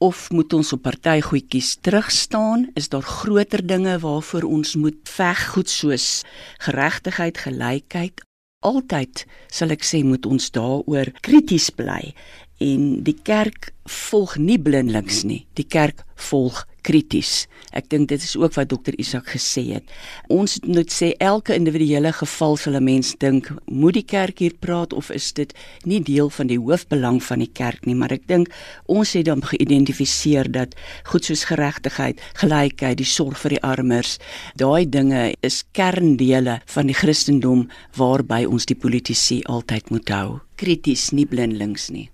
Of 0.00 0.30
moet 0.32 0.52
ons 0.56 0.72
op 0.72 0.82
partygoedjies 0.86 1.74
terugstaan? 1.84 2.70
Is 2.74 2.88
daar 2.88 3.04
groter 3.04 3.60
dinge 3.66 3.98
waarvoor 4.00 4.48
ons 4.48 4.74
moet 4.80 5.00
veg, 5.04 5.46
goed 5.52 5.68
soos 5.68 6.22
geregtigheid, 6.64 7.38
gelykheid? 7.38 8.24
Altyd 8.64 9.24
sal 9.52 9.72
ek 9.76 9.84
sê 9.84 10.02
moet 10.04 10.26
ons 10.28 10.50
daaroor 10.56 11.12
krities 11.24 11.70
bly 11.72 12.12
en 12.60 13.02
die 13.04 13.16
kerk 13.24 13.72
volg 13.90 14.36
nie 14.38 14.58
blindelings 14.60 15.24
nie. 15.24 15.46
Die 15.58 15.66
kerk 15.66 16.04
volg 16.30 16.66
krities. 16.84 17.46
Ek 17.76 17.88
dink 17.92 18.08
dit 18.10 18.22
is 18.22 18.34
ook 18.38 18.54
wat 18.56 18.70
dokter 18.70 18.96
Isak 19.00 19.30
gesê 19.34 19.62
het. 19.74 19.88
Ons 20.32 20.58
moet 20.64 20.90
sê 20.92 21.12
elke 21.22 21.54
individuele 21.56 22.12
geval 22.16 22.56
sal 22.56 22.76
'n 22.76 22.84
mens 22.84 23.14
dink, 23.18 23.50
moet 23.66 23.94
die 23.94 24.04
kerk 24.04 24.38
hier 24.38 24.54
praat 24.58 24.92
of 24.92 25.10
is 25.10 25.32
dit 25.32 25.52
nie 25.84 26.00
deel 26.00 26.30
van 26.30 26.46
die 26.46 26.58
hoofbelang 26.58 27.22
van 27.22 27.38
die 27.38 27.52
kerk 27.52 27.86
nie, 27.86 27.94
maar 27.94 28.12
ek 28.12 28.26
dink 28.26 28.48
ons 28.86 29.12
het 29.12 29.26
dan 29.26 29.42
geïdentifiseer 29.42 30.50
dat 30.50 30.74
goed 31.04 31.24
soos 31.24 31.44
geregtigheid, 31.44 32.20
gelykheid, 32.34 32.96
die 32.96 33.04
sorg 33.04 33.38
vir 33.38 33.50
die 33.50 33.62
armes, 33.62 34.18
daai 34.56 34.88
dinge 34.88 35.34
is 35.42 35.64
kerndele 35.72 36.60
van 36.66 36.86
die 36.86 36.94
Christendom 36.94 37.68
waarby 37.96 38.46
ons 38.46 38.66
die 38.66 38.76
politici 38.76 39.42
altyd 39.44 39.90
moet 39.90 40.08
hou. 40.08 40.40
Krities, 40.56 41.10
nie 41.12 41.26
blindelings 41.26 41.90
nie. 41.90 42.10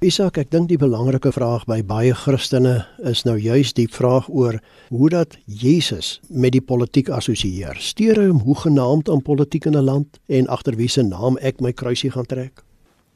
Isak, 0.00 0.38
ek 0.40 0.48
dink 0.48 0.70
die 0.70 0.78
belangrike 0.80 1.28
vraag 1.36 1.66
by 1.68 1.82
baie 1.84 2.14
Christene 2.16 2.86
is 3.04 3.20
nou 3.28 3.34
juis 3.36 3.74
die 3.76 3.84
vraag 3.84 4.30
oor 4.32 4.56
hoe 4.88 5.10
dat 5.12 5.36
Jesus 5.44 6.14
met 6.32 6.54
die 6.54 6.62
politiek 6.64 7.10
assosieer. 7.12 7.76
Steur 7.76 8.16
hy 8.16 8.30
hom 8.30 8.40
hoegenaamd 8.46 9.10
aan 9.12 9.20
politiek 9.20 9.68
in 9.68 9.76
'n 9.76 9.84
land 9.84 10.16
en 10.32 10.48
agter 10.48 10.78
wie 10.80 10.88
se 10.88 11.04
naam 11.04 11.36
ek 11.42 11.60
my 11.60 11.74
kruisie 11.76 12.10
gaan 12.16 12.24
trek? 12.24 12.64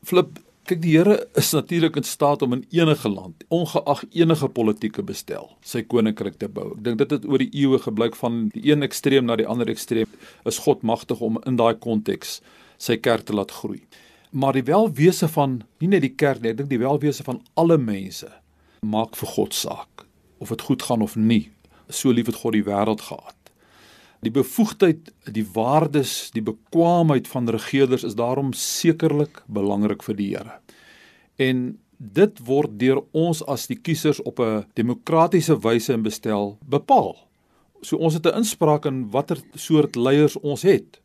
Flip, 0.04 0.28
kyk 0.68 0.82
die 0.82 0.92
Here 0.98 1.26
is 1.34 1.54
natuurlik 1.54 1.96
in 1.96 2.04
staat 2.04 2.42
om 2.42 2.52
in 2.52 2.66
enige 2.70 3.08
land, 3.08 3.44
ongeag 3.48 4.04
enige 4.12 4.48
politieke 4.48 5.02
bestel, 5.02 5.56
sy 5.62 5.82
koninkryk 5.82 6.38
te 6.38 6.48
bou. 6.48 6.76
Ek 6.76 6.84
dink 6.84 6.98
dit 6.98 7.10
het 7.10 7.24
oor 7.24 7.38
die 7.38 7.64
eeue 7.64 7.78
gebleik 7.78 8.14
van 8.14 8.50
die 8.52 8.70
een 8.70 8.82
ekstreem 8.82 9.24
na 9.24 9.36
die 9.36 9.48
ander 9.48 9.68
ekstreem, 9.68 10.08
is 10.44 10.58
God 10.58 10.82
magtig 10.82 11.20
om 11.20 11.38
in 11.46 11.56
daai 11.56 11.80
konteks 11.80 12.42
sy 12.76 12.96
kerk 12.96 13.24
te 13.24 13.32
laat 13.32 13.50
groei 13.50 13.80
maar 14.34 14.56
die 14.56 14.66
welwese 14.66 15.28
van 15.30 15.60
nie 15.78 15.88
net 15.92 16.02
die 16.02 16.14
kerk 16.18 16.42
nie, 16.42 16.50
ek 16.50 16.58
dink 16.58 16.72
die 16.72 16.82
welwese 16.82 17.22
van 17.26 17.38
alle 17.60 17.78
mense 17.78 18.30
maak 18.82 19.14
vir 19.16 19.30
God 19.36 19.54
saak 19.54 20.04
of 20.42 20.50
dit 20.50 20.64
goed 20.66 20.82
gaan 20.82 21.04
of 21.04 21.14
nie. 21.16 21.52
So 21.88 22.10
lief 22.10 22.26
het 22.26 22.40
God 22.42 22.56
die 22.56 22.64
wêreld 22.66 23.04
gehad. 23.06 23.36
Die 24.24 24.32
bevoegdheid, 24.34 25.12
die 25.30 25.44
waardes, 25.54 26.32
die 26.34 26.42
bekwaamheid 26.42 27.28
van 27.28 27.48
regerders 27.48 28.04
is 28.08 28.16
daarom 28.18 28.50
sekerlik 28.56 29.42
belangrik 29.46 30.02
vir 30.02 30.18
die 30.18 30.28
Here. 30.32 30.58
En 31.38 31.78
dit 31.98 32.42
word 32.48 32.74
deur 32.80 33.04
ons 33.12 33.44
as 33.46 33.68
die 33.70 33.78
kiesers 33.78 34.20
op 34.24 34.40
'n 34.40 34.66
demokratiese 34.74 35.60
wyse 35.60 35.92
en 35.92 36.02
bestel 36.02 36.58
bepaal. 36.66 37.16
So 37.82 37.96
ons 37.96 38.14
het 38.14 38.26
'n 38.26 38.42
inspraak 38.42 38.86
in 38.86 39.10
watter 39.10 39.38
soort 39.54 39.96
leiers 39.96 40.36
ons 40.40 40.62
het 40.62 41.00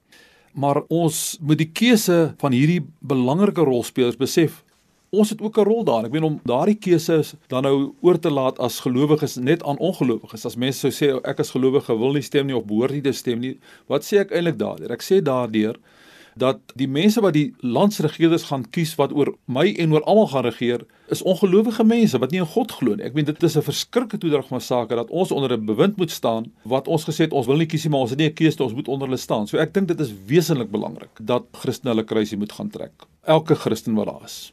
maar 0.53 0.81
ons 0.87 1.37
moet 1.41 1.57
die 1.57 1.69
keuse 1.71 2.33
van 2.41 2.55
hierdie 2.55 2.81
belangrike 2.99 3.63
rolspelers 3.65 4.17
besef. 4.19 4.63
Ons 5.09 5.31
het 5.33 5.41
ook 5.41 5.57
'n 5.57 5.65
rol 5.65 5.83
daar. 5.83 6.05
Ek 6.05 6.11
meen 6.11 6.23
om 6.23 6.39
daardie 6.43 6.77
keuses 6.77 7.33
dan 7.47 7.63
nou 7.63 7.93
oor 8.01 8.19
te 8.19 8.29
laat 8.29 8.59
as 8.59 8.79
gelowiges 8.79 9.35
net 9.35 9.63
aan 9.63 9.77
ongelowiges. 9.77 10.45
As 10.45 10.55
mense 10.55 10.79
sou 10.79 10.91
sê 10.91 11.19
ek 11.23 11.39
as 11.39 11.51
gelowige 11.51 11.97
wil 11.97 12.13
nie 12.13 12.21
stem 12.21 12.45
nie 12.45 12.55
of 12.55 12.65
behoort 12.65 12.91
nie 12.91 13.01
te 13.01 13.11
stem 13.11 13.39
nie, 13.39 13.57
wat 13.87 14.03
sê 14.03 14.19
ek 14.19 14.31
eintlik 14.31 14.57
daardeur? 14.57 14.91
Ek 14.91 15.01
sê 15.01 15.21
daardeur 15.21 15.75
dat 16.35 16.59
die 16.75 16.87
mense 16.87 17.21
wat 17.21 17.33
die 17.33 17.53
landsregerders 17.59 18.43
gaan 18.43 18.65
kies 18.69 18.95
wat 18.95 19.13
oor 19.13 19.35
my 19.45 19.73
en 19.77 19.93
oor 19.93 20.03
almal 20.03 20.27
gaan 20.27 20.45
regeer, 20.45 20.85
is 21.09 21.21
ongelowige 21.21 21.83
mense 21.83 22.19
wat 22.21 22.31
nie 22.31 22.41
in 22.43 22.49
God 22.49 22.71
glo 22.71 22.95
nie. 22.95 23.05
Ek 23.05 23.13
meen 23.13 23.25
dit 23.25 23.43
is 23.43 23.57
'n 23.57 23.65
verskriklike 23.65 24.17
toedrag 24.17 24.47
van 24.47 24.61
sake 24.61 24.95
dat 24.95 25.09
ons 25.09 25.31
onder 25.31 25.53
'n 25.53 25.65
bewind 25.65 25.97
moet 25.97 26.11
staan 26.11 26.51
wat 26.63 26.87
ons 26.87 27.05
gesê 27.05 27.25
het 27.25 27.33
ons 27.33 27.47
wil 27.47 27.57
nie 27.57 27.65
kies 27.65 27.83
nie, 27.83 27.91
maar 27.91 28.01
ons 28.01 28.09
het 28.09 28.19
nie 28.19 28.29
'n 28.29 28.33
keuse, 28.33 28.63
ons 28.63 28.73
moet 28.73 28.87
onder 28.87 29.07
hulle 29.07 29.17
staan. 29.17 29.47
So 29.47 29.57
ek 29.57 29.73
dink 29.73 29.87
dit 29.87 29.99
is 29.99 30.13
wesentlik 30.25 30.71
belangrik 30.71 31.09
dat 31.21 31.43
Christene 31.51 31.93
hulle 31.93 32.05
kruisie 32.05 32.37
moet 32.37 32.51
gaan 32.51 32.69
trek. 32.69 32.91
Elke 33.25 33.55
Christen 33.55 33.95
wat 33.95 34.05
daar 34.05 34.23
is. 34.23 34.51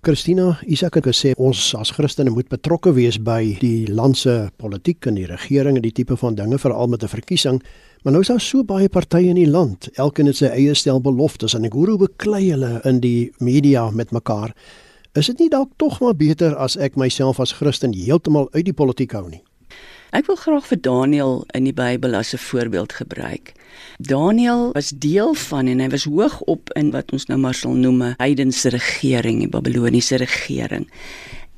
Christina, 0.00 0.54
Isak 0.64 0.94
het 0.96 1.04
gesê 1.04 1.30
ons 1.36 1.58
as 1.76 1.90
Christene 1.92 2.32
moet 2.32 2.48
betrokke 2.48 2.94
wees 2.96 3.18
by 3.20 3.58
die 3.60 3.84
land 3.84 4.16
se 4.16 4.32
politiek 4.56 5.04
en 5.10 5.18
die 5.18 5.26
regering 5.28 5.76
en 5.76 5.84
die 5.84 5.92
tipe 5.92 6.16
van 6.16 6.38
dinge 6.38 6.56
veral 6.62 6.88
met 6.88 7.02
'n 7.04 7.12
verkiesing. 7.12 7.60
Maar 8.02 8.12
nou 8.12 8.22
is 8.22 8.28
daar 8.28 8.40
so 8.40 8.64
baie 8.64 8.88
partye 8.88 9.28
in 9.28 9.36
die 9.36 9.50
land, 9.50 9.90
elkeen 9.98 10.26
het 10.26 10.36
sy 10.36 10.46
eie 10.46 10.74
stel 10.74 11.00
beloftes 11.00 11.54
en 11.54 11.64
ek 11.64 11.72
hoor 11.72 11.88
hoe 11.88 12.08
beklei 12.08 12.50
hulle 12.50 12.80
in 12.84 13.00
die 13.00 13.30
media 13.40 13.90
met 13.90 14.10
mekaar. 14.10 14.54
Is 15.14 15.26
dit 15.26 15.38
nie 15.38 15.48
dalk 15.48 15.70
tog 15.76 16.00
maar 16.00 16.16
beter 16.16 16.56
as 16.56 16.76
ek 16.76 16.96
myself 16.96 17.38
as 17.40 17.52
Christen 17.52 17.92
heeltemal 17.92 18.48
uit 18.52 18.64
die 18.64 18.72
politiek 18.72 19.12
hou 19.12 19.28
nie? 19.28 19.42
Ek 20.10 20.26
wil 20.26 20.36
graag 20.36 20.64
vir 20.66 20.80
Daniel 20.82 21.34
in 21.54 21.68
die 21.68 21.74
Bybel 21.76 22.16
as 22.18 22.34
'n 22.34 22.42
voorbeeld 22.42 22.92
gebruik. 22.92 23.52
Daniel 23.98 24.72
was 24.72 24.90
deel 24.90 25.34
van 25.34 25.66
en 25.66 25.78
hy 25.78 25.88
was 25.88 26.04
hoog 26.04 26.40
op 26.40 26.70
in 26.74 26.90
wat 26.90 27.12
ons 27.12 27.26
nou 27.26 27.38
maar 27.38 27.54
sal 27.54 27.72
noem 27.72 28.02
'n 28.02 28.14
heidense 28.18 28.68
regering, 28.68 29.38
die 29.38 29.48
Babiloniese 29.48 30.16
regering. 30.16 30.90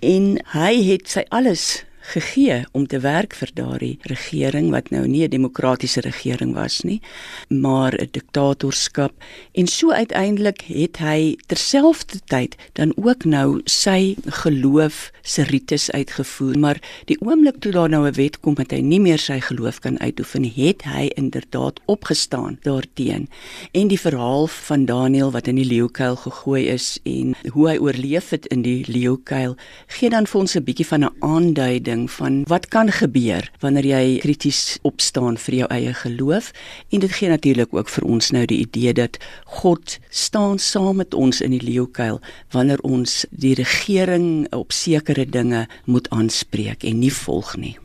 En 0.00 0.44
hy 0.52 0.82
het 0.84 1.08
sy 1.08 1.24
alles 1.28 1.84
gegee 2.02 2.64
om 2.72 2.86
te 2.86 2.98
werk 3.00 3.34
vir 3.38 3.50
daardie 3.54 3.98
regering 4.10 4.70
wat 4.74 4.90
nou 4.90 5.06
nie 5.06 5.24
'n 5.24 5.30
demokratiese 5.30 6.00
regering 6.00 6.54
was 6.54 6.82
nie, 6.82 7.00
maar 7.48 7.92
'n 7.94 8.08
diktatorskap 8.10 9.12
en 9.52 9.66
so 9.66 9.92
uiteindelik 9.92 10.62
het 10.66 10.96
hy 10.96 11.36
terselfdertyd 11.46 12.56
dan 12.72 12.92
ook 12.96 13.24
nou 13.24 13.60
sy 13.64 14.16
geloof 14.26 15.12
se 15.22 15.42
rites 15.42 15.90
uitgevoer, 15.90 16.58
maar 16.58 16.80
die 17.04 17.16
oomblik 17.20 17.60
toe 17.60 17.72
daar 17.72 17.88
nou 17.88 18.06
'n 18.06 18.14
wet 18.14 18.40
kom 18.40 18.54
dat 18.54 18.70
hy 18.70 18.80
nie 18.80 19.00
meer 19.00 19.18
sy 19.18 19.40
geloof 19.40 19.78
kan 19.78 20.00
uitoefen 20.00 20.44
het 20.44 20.82
hy 20.82 21.10
inderdaad 21.14 21.80
opgestaan 21.86 22.58
daarteen. 22.62 23.28
En 23.72 23.88
die 23.88 24.00
verhaal 24.00 24.46
van 24.46 24.84
Daniël 24.84 25.30
wat 25.30 25.46
in 25.46 25.54
die 25.54 25.64
leeukuil 25.64 26.16
gegooi 26.16 26.66
is 26.66 26.98
en 27.02 27.34
hoe 27.52 27.68
hy 27.68 27.76
oorleef 27.78 28.30
het 28.30 28.46
in 28.46 28.62
die 28.62 28.84
leeukuil, 28.88 29.56
gee 29.86 30.10
dan 30.10 30.26
vir 30.26 30.40
ons 30.40 30.56
'n 30.56 30.64
bietjie 30.64 30.86
van 30.86 31.04
'n 31.04 31.14
aanduiding 31.20 31.91
ding 31.92 32.08
van 32.16 32.40
wat 32.50 32.68
kan 32.72 32.90
gebeur 32.92 33.50
wanneer 33.64 33.86
jy 33.92 34.18
krities 34.24 34.62
opstaan 34.88 35.38
vir 35.44 35.58
jou 35.60 35.68
eie 35.76 35.94
geloof 36.00 36.50
en 36.90 37.04
dit 37.04 37.16
gee 37.18 37.30
natuurlik 37.32 37.76
ook 37.76 37.92
vir 37.92 38.08
ons 38.16 38.32
nou 38.34 38.44
die 38.48 38.62
idee 38.64 38.96
dat 38.96 39.20
God 39.60 39.98
staan 40.08 40.58
saam 40.58 41.02
met 41.04 41.14
ons 41.14 41.44
in 41.44 41.54
die 41.54 41.62
leeukuil 41.62 42.20
wanneer 42.56 42.80
ons 42.88 43.22
die 43.30 43.54
regering 43.58 44.46
op 44.56 44.72
sekere 44.72 45.28
dinge 45.28 45.66
moet 45.84 46.08
aanspreek 46.10 46.84
en 46.88 47.00
nie 47.02 47.12
volg 47.12 47.56
nie. 47.56 47.76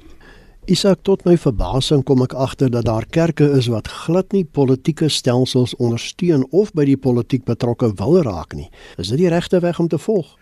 Isak 0.68 1.06
tot 1.08 1.22
my 1.24 1.38
verbasing 1.40 2.02
kom 2.04 2.26
ek 2.26 2.34
agter 2.36 2.68
dat 2.68 2.90
daar 2.90 3.06
kerke 3.08 3.46
is 3.56 3.70
wat 3.72 3.88
glad 3.88 4.34
nie 4.36 4.44
politieke 4.44 5.08
stelsels 5.08 5.76
ondersteun 5.80 6.44
of 6.52 6.74
by 6.76 6.84
die 6.90 6.98
politiek 7.00 7.46
betrokke 7.48 7.94
wil 8.02 8.20
raak 8.28 8.52
nie. 8.52 8.68
Is 9.00 9.14
dit 9.14 9.22
die 9.24 9.32
regte 9.32 9.62
weg 9.64 9.80
om 9.80 9.88
te 9.88 10.00
volg? 10.02 10.34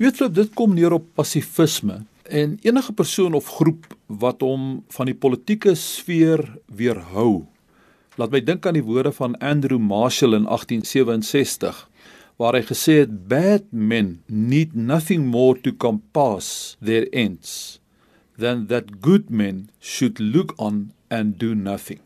Jy 0.00 0.08
weet, 0.08 0.32
dit 0.32 0.54
kom 0.56 0.72
neer 0.72 0.96
op 0.96 1.04
passivisme. 1.12 1.98
En 2.30 2.58
enige 2.62 2.92
persoon 2.92 3.34
of 3.34 3.46
groep 3.46 3.86
wat 4.06 4.40
hom 4.40 4.84
van 4.94 5.08
die 5.10 5.16
politieke 5.18 5.72
sfeer 5.74 6.44
weerhou. 6.70 7.48
Laat 8.14 8.30
my 8.30 8.40
dink 8.46 8.66
aan 8.68 8.76
die 8.78 8.86
woorde 8.86 9.10
van 9.16 9.34
Andrew 9.42 9.80
Marshall 9.82 10.36
in 10.38 10.46
1867 10.46 11.88
waar 12.38 12.54
hy 12.54 12.62
gesê 12.68 13.00
het 13.02 13.16
bad 13.28 13.66
men 13.74 14.20
need 14.30 14.78
nothing 14.78 15.26
more 15.26 15.58
to 15.60 15.74
compass 15.74 16.76
their 16.78 17.08
ends 17.10 17.80
than 18.38 18.68
that 18.70 19.02
good 19.02 19.26
men 19.28 19.66
should 19.82 20.22
look 20.22 20.54
on 20.56 20.92
and 21.10 21.36
do 21.42 21.50
nothing. 21.54 21.98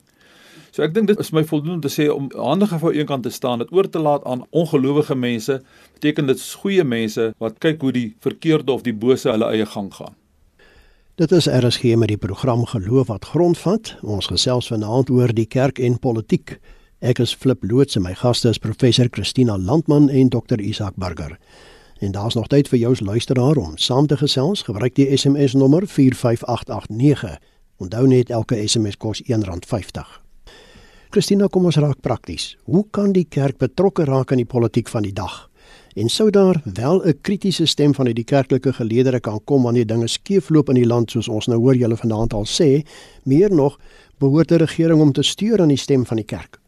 So 0.75 0.83
ek 0.83 0.91
dink 0.91 1.07
dit 1.07 1.21
is 1.23 1.31
my 1.31 1.45
voldoende 1.47 1.77
om 1.77 1.83
te 1.85 1.91
sê 1.93 2.09
om 2.11 2.25
handig 2.35 2.73
gevou 2.75 2.91
eenkant 2.91 3.23
te 3.23 3.31
staan, 3.31 3.61
dit 3.63 3.71
oor 3.71 3.87
te 3.87 4.01
laat 4.03 4.25
aan 4.27 4.41
ongelowige 4.51 5.15
mense, 5.15 5.61
beteken 5.95 6.27
dit 6.27 6.41
is 6.41 6.55
goeie 6.59 6.83
mense 6.83 7.29
wat 7.39 7.61
kyk 7.63 7.85
hoe 7.87 7.93
die 7.95 8.09
verkeerde 8.25 8.75
of 8.75 8.83
die 8.83 8.95
bose 8.95 9.31
hulle 9.31 9.53
eie 9.55 9.69
gang 9.71 9.93
gaan. 9.95 10.17
Dit 11.15 11.31
is 11.31 11.47
RSG 11.47 11.95
met 11.95 12.11
die 12.11 12.19
program 12.19 12.65
Geloof 12.67 13.07
wat 13.07 13.29
grondvat. 13.31 13.93
Ons 14.03 14.27
gesels 14.33 14.73
vanaand 14.73 15.13
oor 15.15 15.31
die 15.31 15.47
kerk 15.47 15.79
en 15.79 15.95
politiek. 16.03 16.57
Ek 16.99 17.23
is 17.23 17.37
Flip 17.39 17.63
Loots 17.63 17.95
en 17.95 18.03
my 18.03 18.17
gaste 18.19 18.51
is 18.51 18.59
professor 18.59 19.07
Christina 19.15 19.55
Landman 19.55 20.11
en 20.11 20.35
dokter 20.35 20.59
Isak 20.59 20.99
Burger. 20.99 21.39
En 22.03 22.19
daar's 22.19 22.35
nog 22.35 22.51
tyd 22.51 22.67
vir 22.73 22.83
jou 22.83 22.93
as 22.99 23.05
luisteraar 23.05 23.63
om 23.63 23.79
saam 23.79 24.11
te 24.11 24.19
gesels. 24.19 24.67
Gebruik 24.67 24.99
die 24.99 25.07
SMS 25.15 25.55
nommer 25.55 25.87
45889. 25.87 27.39
Onthou 27.79 28.07
net 28.11 28.35
elke 28.35 28.59
SMS 28.67 28.99
kos 28.99 29.23
R1.50. 29.23 30.24
Christina, 31.15 31.47
kom 31.47 31.69
ons 31.69 31.77
raak 31.79 32.01
prakties. 32.03 32.57
Hoe 32.67 32.81
kan 32.91 33.13
die 33.15 33.29
kerk 33.31 33.61
betrokke 33.63 34.03
raak 34.09 34.33
aan 34.35 34.41
die 34.41 34.49
politiek 34.51 34.89
van 34.91 35.05
die 35.07 35.13
dag? 35.15 35.45
En 35.95 36.09
sou 36.11 36.27
daar 36.35 36.59
wel 36.65 37.05
'n 37.07 37.21
kritiese 37.23 37.67
stem 37.67 37.95
van 37.95 38.07
uit 38.07 38.17
die 38.17 38.25
kerklike 38.25 38.73
geleedere 38.73 39.21
kan 39.21 39.39
kom 39.45 39.63
wanneer 39.63 39.87
dinge 39.87 40.09
skeefloop 40.09 40.69
in 40.69 40.75
die 40.75 40.87
land 40.87 41.11
soos 41.11 41.29
ons 41.29 41.47
nou 41.47 41.59
hoor 41.59 41.77
julle 41.77 41.97
vanaand 41.97 42.35
al 42.35 42.45
sê, 42.45 42.83
meer 43.25 43.55
nog 43.55 43.79
behoort 44.19 44.49
die 44.49 44.59
regering 44.59 45.01
om 45.01 45.13
te 45.13 45.23
stuur 45.23 45.61
aan 45.61 45.69
die 45.69 45.77
stem 45.77 46.05
van 46.05 46.17
die 46.17 46.27
kerk. 46.27 46.64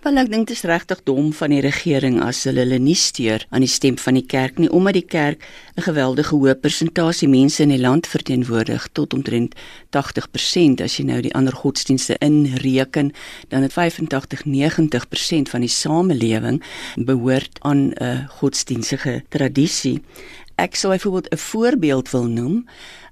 Wel 0.00 0.16
ek 0.16 0.30
dink 0.32 0.46
dit 0.48 0.56
is 0.56 0.64
regtig 0.64 1.02
dom 1.04 1.26
van 1.36 1.52
die 1.52 1.60
regering 1.60 2.14
as 2.24 2.38
hulle 2.48 2.62
hulle 2.62 2.78
nie 2.80 2.96
steur 2.96 3.42
aan 3.52 3.60
die 3.60 3.68
stem 3.68 3.98
van 4.00 4.16
die 4.16 4.24
kerk 4.24 4.56
nie 4.56 4.70
omdat 4.72 4.96
die 4.96 5.04
kerk 5.04 5.44
'n 5.76 5.84
geweldige 5.84 6.32
hoë 6.32 6.54
persentasie 6.56 7.28
mense 7.28 7.60
in 7.62 7.68
die 7.68 7.80
land 7.80 8.08
verteenwoordig 8.08 8.88
tot 8.96 9.12
omtrent 9.12 9.52
80% 9.92 10.80
as 10.80 10.96
jy 10.96 11.04
nou 11.04 11.20
die 11.20 11.34
ander 11.34 11.52
godsdienste 11.52 12.16
inreken 12.24 13.12
dan 13.50 13.60
het 13.60 13.76
85-90% 13.76 15.52
van 15.52 15.60
die 15.60 15.68
samelewing 15.68 16.62
behoort 16.96 17.60
aan 17.60 17.92
'n 17.92 18.26
godsdienstige 18.40 19.22
tradisie. 19.28 20.00
Ek 20.56 20.76
sou 20.76 20.92
byvoorbeeld 20.92 21.28
'n 21.28 21.36
voorbeeld 21.36 22.10
wil 22.10 22.24
noem. 22.24 22.64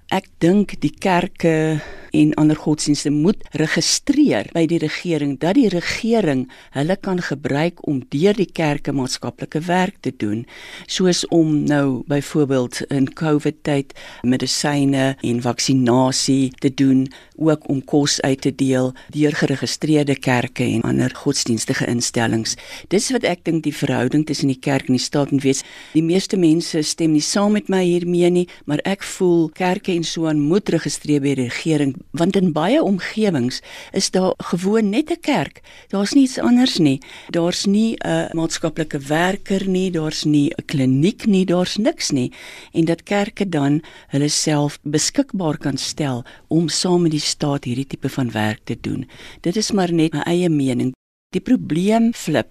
Ek 0.08 0.24
dink 0.38 0.80
die 0.80 0.94
kerke 0.98 1.82
en 2.10 2.34
ander 2.34 2.56
godsdienste 2.56 3.10
moet 3.10 3.42
registreer 3.58 4.48
by 4.54 4.66
die 4.70 4.80
regering 4.82 5.36
dat 5.42 5.56
die 5.58 5.68
regering 5.72 6.46
hulle 6.76 6.96
kan 6.96 7.22
gebruik 7.22 7.84
om 7.86 8.02
deur 8.12 8.36
die 8.38 8.48
kerke 8.52 8.92
maatskaplike 8.92 9.60
werk 9.68 9.96
te 10.00 10.12
doen 10.16 10.44
soos 10.86 11.24
om 11.34 11.64
nou 11.68 12.02
byvoorbeeld 12.08 12.80
in 12.94 13.08
COVID 13.12 13.62
tyd 13.62 13.94
medisyne 14.22 15.16
en 15.20 15.42
vaksinasie 15.42 16.52
te 16.58 16.70
doen 16.74 17.06
ook 17.36 17.68
om 17.68 17.84
kos 17.84 18.20
uit 18.20 18.40
te 18.40 18.54
deel 18.54 18.92
deur 19.14 19.34
geregistreerde 19.34 20.16
kerke 20.18 20.64
en 20.64 20.82
ander 20.82 21.12
godsdienstige 21.14 21.86
instellings. 21.86 22.56
Dis 22.88 23.10
wat 23.14 23.26
ek 23.28 23.44
dink 23.46 23.62
die 23.66 23.74
verhouding 23.74 24.26
tussen 24.26 24.50
die 24.50 24.58
kerk 24.58 24.88
en 24.88 24.98
die 24.98 25.02
staat 25.02 25.30
moet 25.30 25.46
wees. 25.46 25.62
Die 25.94 26.04
meeste 26.04 26.38
mense 26.40 26.82
stem 26.82 27.14
nie 27.14 27.24
saam 27.24 27.54
met 27.56 27.70
my 27.72 27.82
hiermee 27.84 28.30
nie 28.30 28.46
maar 28.66 28.82
ek 28.88 29.04
voel 29.06 29.48
kerke 29.54 29.94
en 29.94 30.04
so 30.04 30.28
aan 30.28 30.42
moet 30.50 30.68
registreer 30.74 31.22
by 31.22 31.34
die 31.34 31.48
regering 31.48 31.94
want 32.10 32.36
in 32.36 32.52
baie 32.52 32.82
omgewings 32.82 33.60
is 33.92 34.10
daar 34.10 34.34
gewoon 34.36 34.90
net 34.90 35.10
'n 35.10 35.20
kerk. 35.20 35.60
Daar's 35.88 36.12
niks 36.12 36.38
anders 36.38 36.78
nie. 36.78 37.00
Daar's 37.30 37.64
nie 37.66 37.96
'n 37.96 38.28
maatskaplike 38.32 38.98
werker 38.98 39.68
nie, 39.68 39.90
daar's 39.90 40.24
nie 40.24 40.50
'n 40.50 40.64
kliniek 40.64 41.26
nie, 41.26 41.44
daar's 41.44 41.76
niks 41.76 42.10
nie. 42.10 42.32
En 42.72 42.84
dat 42.84 43.02
kerke 43.02 43.48
dan 43.48 43.82
hulle 44.08 44.28
self 44.28 44.78
beskikbaar 44.82 45.58
kan 45.58 45.76
stel 45.76 46.24
om 46.48 46.68
saam 46.68 47.02
met 47.02 47.10
die 47.10 47.20
staat 47.20 47.64
hierdie 47.64 47.86
tipe 47.86 48.08
van 48.08 48.30
werk 48.30 48.60
te 48.64 48.76
doen. 48.80 49.08
Dit 49.40 49.56
is 49.56 49.70
maar 49.72 49.92
net 49.92 50.12
my 50.12 50.20
eie 50.20 50.48
mening. 50.48 50.92
Die 51.30 51.40
probleem 51.40 52.12
flip 52.14 52.48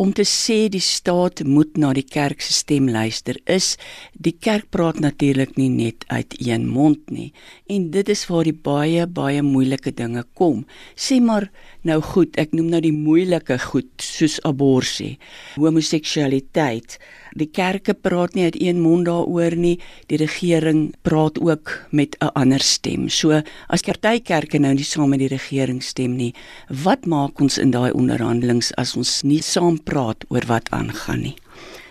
om 0.00 0.12
te 0.16 0.24
sê 0.24 0.70
die 0.72 0.80
staat 0.80 1.42
moet 1.44 1.76
na 1.76 1.90
die 1.96 2.06
kerk 2.06 2.40
se 2.40 2.54
stem 2.56 2.88
luister 2.88 3.36
is 3.44 3.74
die 4.16 4.32
kerk 4.32 4.70
praat 4.72 5.00
natuurlik 5.04 5.58
nie 5.60 5.68
net 5.68 6.06
uit 6.08 6.36
een 6.40 6.64
mond 6.72 7.10
nie. 7.12 7.30
En 7.68 7.90
dit 7.92 8.08
is 8.08 8.24
waar 8.30 8.48
die 8.48 8.56
baie 8.56 9.04
baie 9.06 9.42
moeilike 9.44 9.92
dinge 9.96 10.24
kom. 10.40 10.64
Sê 10.96 11.20
maar 11.20 11.50
nou 11.84 12.00
goed 12.12 12.38
ek 12.40 12.56
noem 12.56 12.72
nou 12.72 12.80
die 12.84 12.96
moeilike 12.96 13.58
goed 13.68 13.90
soos 14.00 14.38
abortus 14.48 15.18
homoseksualiteit 15.60 16.96
Die 17.38 17.46
kerke 17.46 17.94
praat 17.94 18.34
nie 18.34 18.44
uit 18.44 18.56
een 18.60 18.80
mond 18.80 19.06
daaroor 19.06 19.54
nie. 19.56 19.76
Die 20.10 20.18
regering 20.18 20.94
praat 21.02 21.38
ook 21.40 21.86
met 21.90 22.16
'n 22.20 22.32
ander 22.34 22.60
stem. 22.60 23.08
So 23.08 23.42
as 23.68 23.82
partykerke 23.82 24.58
nou 24.58 24.74
nie 24.74 24.84
saam 24.84 25.10
met 25.10 25.18
die 25.18 25.28
regering 25.28 25.82
stem 25.82 26.16
nie, 26.16 26.34
wat 26.68 27.06
maak 27.06 27.40
ons 27.40 27.58
in 27.58 27.70
daai 27.70 27.92
onderhandelings 27.92 28.72
as 28.74 28.96
ons 28.96 29.22
nie 29.22 29.42
saam 29.42 29.82
praat 29.82 30.24
oor 30.28 30.46
wat 30.46 30.70
aangaan 30.70 31.20
nie? 31.20 31.36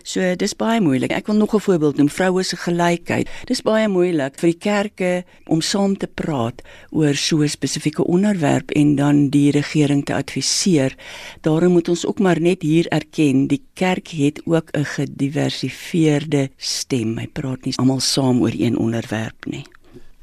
So 0.04 0.36
dis 0.36 0.56
baie 0.58 0.80
moeilik. 0.82 1.12
Ek 1.14 1.28
wil 1.28 1.36
nog 1.36 1.54
'n 1.54 1.60
voorbeeld 1.60 1.98
noem, 1.98 2.10
vroue 2.10 2.44
se 2.44 2.56
gelykheid. 2.56 3.30
Dis 3.46 3.62
baie 3.62 3.88
moeilik 3.88 4.40
vir 4.40 4.50
die 4.50 4.60
kerke 4.60 5.24
om 5.48 5.62
saam 5.62 5.98
te 5.98 6.08
praat 6.08 6.62
oor 6.90 7.14
so 7.14 7.42
'n 7.42 7.48
spesifieke 7.48 8.04
onderwerp 8.04 8.72
en 8.72 8.96
dan 8.96 9.30
die 9.30 9.52
regering 9.52 10.06
te 10.06 10.14
adviseer. 10.14 10.96
Daarom 11.42 11.72
moet 11.72 11.90
ons 11.90 12.06
ook 12.06 12.20
maar 12.20 12.42
net 12.42 12.62
hier 12.62 12.88
erken, 12.88 13.48
die 13.48 13.62
kerk 13.74 14.08
het 14.08 14.42
ook 14.46 14.70
'n 14.72 14.86
gediversifieerde 14.86 16.50
stem. 16.58 17.18
Hy 17.18 17.28
praat 17.28 17.66
nie 17.66 17.74
almal 17.78 18.00
saam 18.00 18.42
oor 18.42 18.54
een 18.54 18.78
onderwerp 18.78 19.46
nie. 19.46 19.66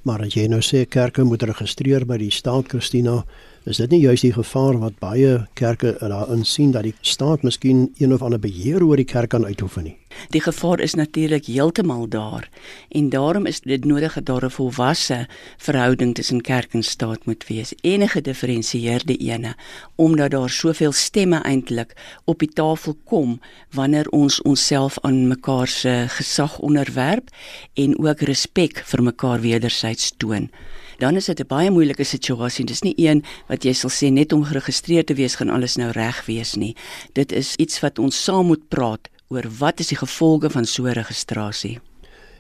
Maar 0.03 0.21
as 0.21 0.35
jy 0.35 0.47
nou 0.47 0.61
sê 0.61 0.89
kerke 0.89 1.25
moet 1.25 1.43
registreer 1.43 2.07
by 2.07 2.17
die 2.17 2.31
staat 2.31 2.69
Christina, 2.69 3.25
is 3.67 3.81
dit 3.83 3.91
nie 3.91 4.05
juist 4.05 4.23
die 4.23 4.35
gevaar 4.35 4.77
wat 4.79 4.99
baie 5.03 5.31
kerke 5.59 5.97
daarin 5.99 6.45
sien 6.47 6.71
dat 6.71 6.85
die 6.87 6.95
staat 7.03 7.43
miskien 7.43 7.89
een 7.99 8.13
of 8.15 8.23
ander 8.23 8.39
beheer 8.39 8.85
oor 8.87 9.01
die 9.01 9.09
kerk 9.09 9.33
kan 9.35 9.45
uitoefen 9.45 9.89
nie? 9.89 9.97
Die 10.31 10.41
gevaar 10.41 10.81
is 10.81 10.95
natuurlik 10.95 11.49
heeltemal 11.51 12.07
daar 12.09 12.47
en 12.95 13.09
daarom 13.11 13.47
is 13.51 13.61
dit 13.61 13.85
nodig 13.85 14.15
dat 14.15 14.27
daar 14.27 14.45
'n 14.45 14.51
volwasse 14.51 15.27
verhouding 15.59 16.15
tussen 16.15 16.41
kerk 16.41 16.75
en 16.75 16.83
staat 16.83 17.27
moet 17.27 17.47
wees. 17.47 17.75
Enige 17.81 18.21
diferensieerde 18.21 19.17
ene 19.17 19.55
omdat 19.97 20.31
daar 20.31 20.51
soveel 20.51 20.93
stemme 20.93 21.43
eintlik 21.43 22.21
op 22.25 22.39
die 22.39 22.53
tafel 22.53 22.97
kom 23.05 23.41
wanneer 23.71 24.09
ons 24.09 24.43
onsself 24.43 24.99
aan 25.01 25.29
mekaar 25.29 25.69
se 25.69 26.05
gesag 26.09 26.59
onderwerp 26.59 27.29
en 27.75 27.99
ook 27.99 28.21
respek 28.21 28.83
vir 28.85 29.03
mekaar 29.03 29.41
wederzijds 29.41 30.13
toon 30.17 30.51
dan 30.99 31.17
is 31.17 31.25
dit 31.25 31.41
'n 31.41 31.47
baie 31.47 31.71
moeilike 31.71 32.05
situasie. 32.05 32.65
Dis 32.65 32.83
nie 32.83 32.95
een 32.97 33.25
wat 33.49 33.65
jy 33.65 33.73
sal 33.73 33.91
sê 33.91 34.13
net 34.13 34.33
om 34.33 34.45
geregistreer 34.45 35.05
te 35.05 35.15
wees 35.15 35.35
gaan 35.35 35.51
alles 35.51 35.77
nou 35.77 35.91
reg 35.91 36.27
wees 36.27 36.55
nie. 36.55 36.77
Dit 37.13 37.33
is 37.33 37.57
iets 37.57 37.81
wat 37.81 37.99
ons 37.99 38.25
saam 38.25 38.47
moet 38.47 38.69
praat 38.69 39.09
oor 39.29 39.45
wat 39.59 39.81
is 39.81 39.89
die 39.89 39.99
gevolge 39.99 40.51
van 40.51 40.65
so 40.65 40.83
'n 40.87 40.93
registrasie. 40.93 41.81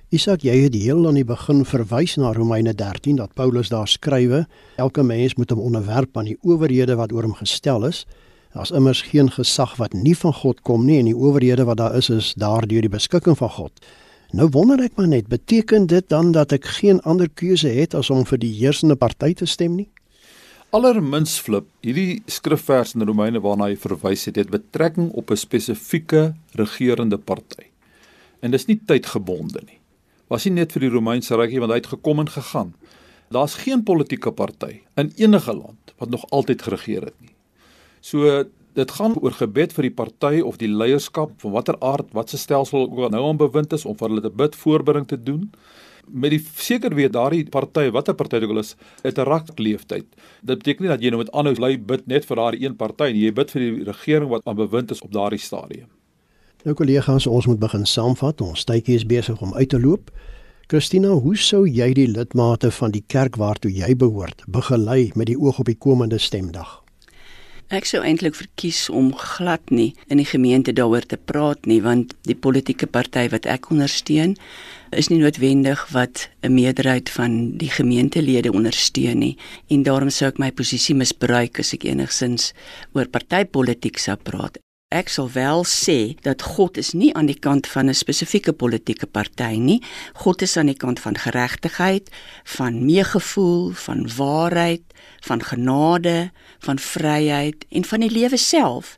Isak, 0.08 0.42
jy 0.42 0.62
het 0.62 0.74
heel 0.74 1.06
aan 1.08 1.14
die 1.14 1.24
begin 1.24 1.64
verwys 1.64 2.16
na 2.16 2.32
Romeine 2.32 2.74
13 2.74 3.16
dat 3.16 3.34
Paulus 3.34 3.68
daar 3.68 3.88
skrywe: 3.88 4.46
Elke 4.76 5.02
mens 5.02 5.34
moet 5.34 5.50
hom 5.50 5.58
onderwerp 5.58 6.16
aan 6.16 6.24
die 6.24 6.38
owerhede 6.42 6.94
wat 6.94 7.12
oor 7.12 7.22
hom 7.22 7.34
gestel 7.34 7.84
is. 7.84 8.06
Daar's 8.54 8.70
immers 8.70 9.02
geen 9.02 9.30
gesag 9.30 9.76
wat 9.76 9.92
nie 9.92 10.14
van 10.16 10.32
God 10.32 10.62
kom 10.62 10.84
nie 10.86 10.98
en 10.98 11.04
die 11.04 11.16
owerhede 11.16 11.64
wat 11.64 11.76
daar 11.76 11.96
is 11.96 12.08
is 12.10 12.34
daardeur 12.38 12.80
die 12.80 12.88
beskikking 12.88 13.36
van 13.36 13.50
God. 13.50 13.72
Nou 14.34 14.48
wonder 14.50 14.80
ek 14.82 14.96
maar 14.98 15.08
net, 15.08 15.28
beteken 15.30 15.86
dit 15.86 16.08
dan 16.08 16.32
dat 16.34 16.52
ek 16.52 16.64
geen 16.80 16.98
ander 17.06 17.28
keuse 17.30 17.68
het 17.70 17.94
as 17.94 18.10
om 18.10 18.24
vir 18.26 18.40
die 18.42 18.50
heersende 18.58 18.96
party 18.98 19.32
te 19.38 19.46
stem 19.46 19.76
nie? 19.78 19.88
Allermins 20.74 21.36
flip, 21.38 21.68
hierdie 21.86 22.22
skrifvers 22.26 22.96
in 22.96 23.06
Romeine 23.06 23.38
waarna 23.40 23.68
hy 23.70 23.76
verwys 23.78 24.26
het, 24.26 24.36
het 24.40 24.50
betrekking 24.50 25.12
op 25.14 25.30
'n 25.30 25.38
spesifieke 25.38 26.34
regerende 26.58 27.18
party. 27.18 27.70
En 28.42 28.50
dis 28.50 28.66
nie 28.66 28.80
tydgebonde 28.86 29.62
nie. 29.66 29.78
Was 30.28 30.44
nie 30.44 30.54
net 30.54 30.72
vir 30.72 30.80
die 30.80 30.90
Romeinse 30.90 31.36
rykie 31.36 31.60
want 31.60 31.70
hy 31.70 31.78
het 31.78 31.86
gekom 31.86 32.18
en 32.18 32.28
gegaan. 32.28 32.74
Daar's 33.30 33.54
geen 33.54 33.82
politieke 33.82 34.32
party 34.32 34.80
in 34.96 35.12
enige 35.16 35.54
land 35.54 35.94
wat 35.98 36.10
nog 36.10 36.30
altyd 36.30 36.62
geregeer 36.62 37.02
het 37.02 37.20
nie. 37.20 37.34
So 38.00 38.44
dit 38.76 38.92
gaan 38.98 39.16
oor 39.24 39.32
gebed 39.32 39.72
vir 39.72 39.88
die 39.88 39.94
party 39.96 40.42
of 40.44 40.58
die 40.60 40.68
leierskap 40.68 41.32
van 41.40 41.54
watter 41.54 41.78
aard, 41.80 42.12
watse 42.16 42.38
stelsel 42.40 42.84
ook 42.84 43.10
nou 43.12 43.22
aan 43.24 43.40
bewind 43.40 43.72
is 43.72 43.86
om 43.88 43.96
vir 43.96 44.10
hulle 44.10 44.24
te 44.24 44.32
bid, 44.42 44.58
voorbereiding 44.60 45.08
te 45.08 45.18
doen. 45.28 45.48
Met 46.06 46.36
die 46.36 46.42
seker 46.60 46.94
weet 46.94 47.14
daardie 47.16 47.46
party, 47.50 47.88
watter 47.90 48.14
party 48.14 48.38
dit 48.38 48.46
ook 48.46 48.54
al 48.54 48.62
is, 48.62 48.76
het 49.02 49.18
'n 49.18 49.26
rakleeftyd. 49.26 50.06
Dit 50.42 50.58
beteken 50.58 50.82
nie 50.82 50.92
dat 50.92 51.02
jy 51.02 51.10
nou 51.10 51.18
met 51.24 51.32
aanhou 51.32 51.54
bly 51.54 51.78
bid 51.78 52.06
net 52.06 52.24
vir 52.24 52.36
daardie 52.36 52.66
een 52.66 52.76
party 52.76 53.12
nie. 53.12 53.24
Jy 53.24 53.32
bid 53.32 53.50
vir 53.50 53.60
die 53.60 53.84
regering 53.84 54.28
wat 54.28 54.42
aan 54.44 54.56
bewind 54.56 54.90
is 54.90 55.00
op 55.00 55.12
daardie 55.12 55.38
stadium. 55.38 55.88
Nou 56.64 56.74
kollegas, 56.74 57.26
ons 57.26 57.46
moet 57.46 57.58
begin 57.58 57.86
saamvat. 57.86 58.40
Ons 58.40 58.64
tydjie 58.64 58.94
is 58.94 59.06
besig 59.06 59.40
om 59.40 59.54
uit 59.54 59.68
te 59.68 59.80
loop. 59.80 60.10
Christina, 60.68 61.08
hoe 61.08 61.36
sou 61.36 61.66
jy 61.66 61.92
die 61.92 62.08
lidmate 62.08 62.70
van 62.70 62.90
die 62.90 63.04
kerk 63.06 63.36
waartoe 63.36 63.70
jy 63.70 63.96
behoort 63.96 64.42
begelei 64.46 65.12
met 65.14 65.26
die 65.26 65.38
oog 65.38 65.58
op 65.58 65.66
die 65.66 65.78
komende 65.78 66.18
stemdag? 66.18 66.85
Ek 67.66 67.82
sou 67.82 67.98
eintlik 68.06 68.36
verkies 68.38 68.84
om 68.94 69.08
glad 69.18 69.72
nie 69.74 69.88
in 70.06 70.20
die 70.20 70.28
gemeente 70.28 70.70
daaroor 70.70 71.02
te 71.02 71.16
praat 71.18 71.64
nie 71.66 71.80
want 71.82 72.12
die 72.22 72.36
politieke 72.38 72.86
party 72.86 73.24
wat 73.32 73.48
ek 73.50 73.72
ondersteun 73.74 74.36
is 74.94 75.10
nie 75.10 75.18
noodwendig 75.18 75.82
wat 75.90 76.28
'n 76.46 76.54
meerderheid 76.54 77.10
van 77.10 77.58
die 77.58 77.70
gemeentelede 77.78 78.52
ondersteun 78.54 79.18
nie 79.18 79.34
en 79.66 79.82
daarom 79.82 80.14
sou 80.14 80.28
ek 80.28 80.38
my 80.38 80.52
posisie 80.52 80.94
misbruik 80.94 81.58
as 81.58 81.74
ek 81.74 81.90
enigsins 81.90 82.52
oor 82.94 83.10
partypolitiek 83.10 83.98
sou 83.98 84.14
praat. 84.14 84.62
Ek 84.94 85.08
sal 85.10 85.26
wel 85.34 85.64
sê 85.66 86.14
dat 86.22 86.42
God 86.46 86.76
is 86.78 86.92
nie 86.94 87.10
aan 87.18 87.26
die 87.26 87.40
kant 87.46 87.66
van 87.66 87.90
'n 87.90 87.94
spesifieke 87.94 88.52
politieke 88.52 89.06
party 89.06 89.58
nie. 89.58 89.82
God 90.14 90.42
is 90.42 90.56
aan 90.56 90.70
die 90.70 90.78
kant 90.78 91.00
van 91.00 91.18
geregtigheid, 91.18 92.10
van 92.44 92.84
meegevoel, 92.86 93.72
van 93.74 94.06
waarheid, 94.16 94.85
van 95.20 95.42
genade, 95.42 96.30
van 96.58 96.78
vryheid 96.78 97.66
en 97.70 97.84
van 97.84 98.00
die 98.00 98.10
lewe 98.10 98.36
self 98.36 98.96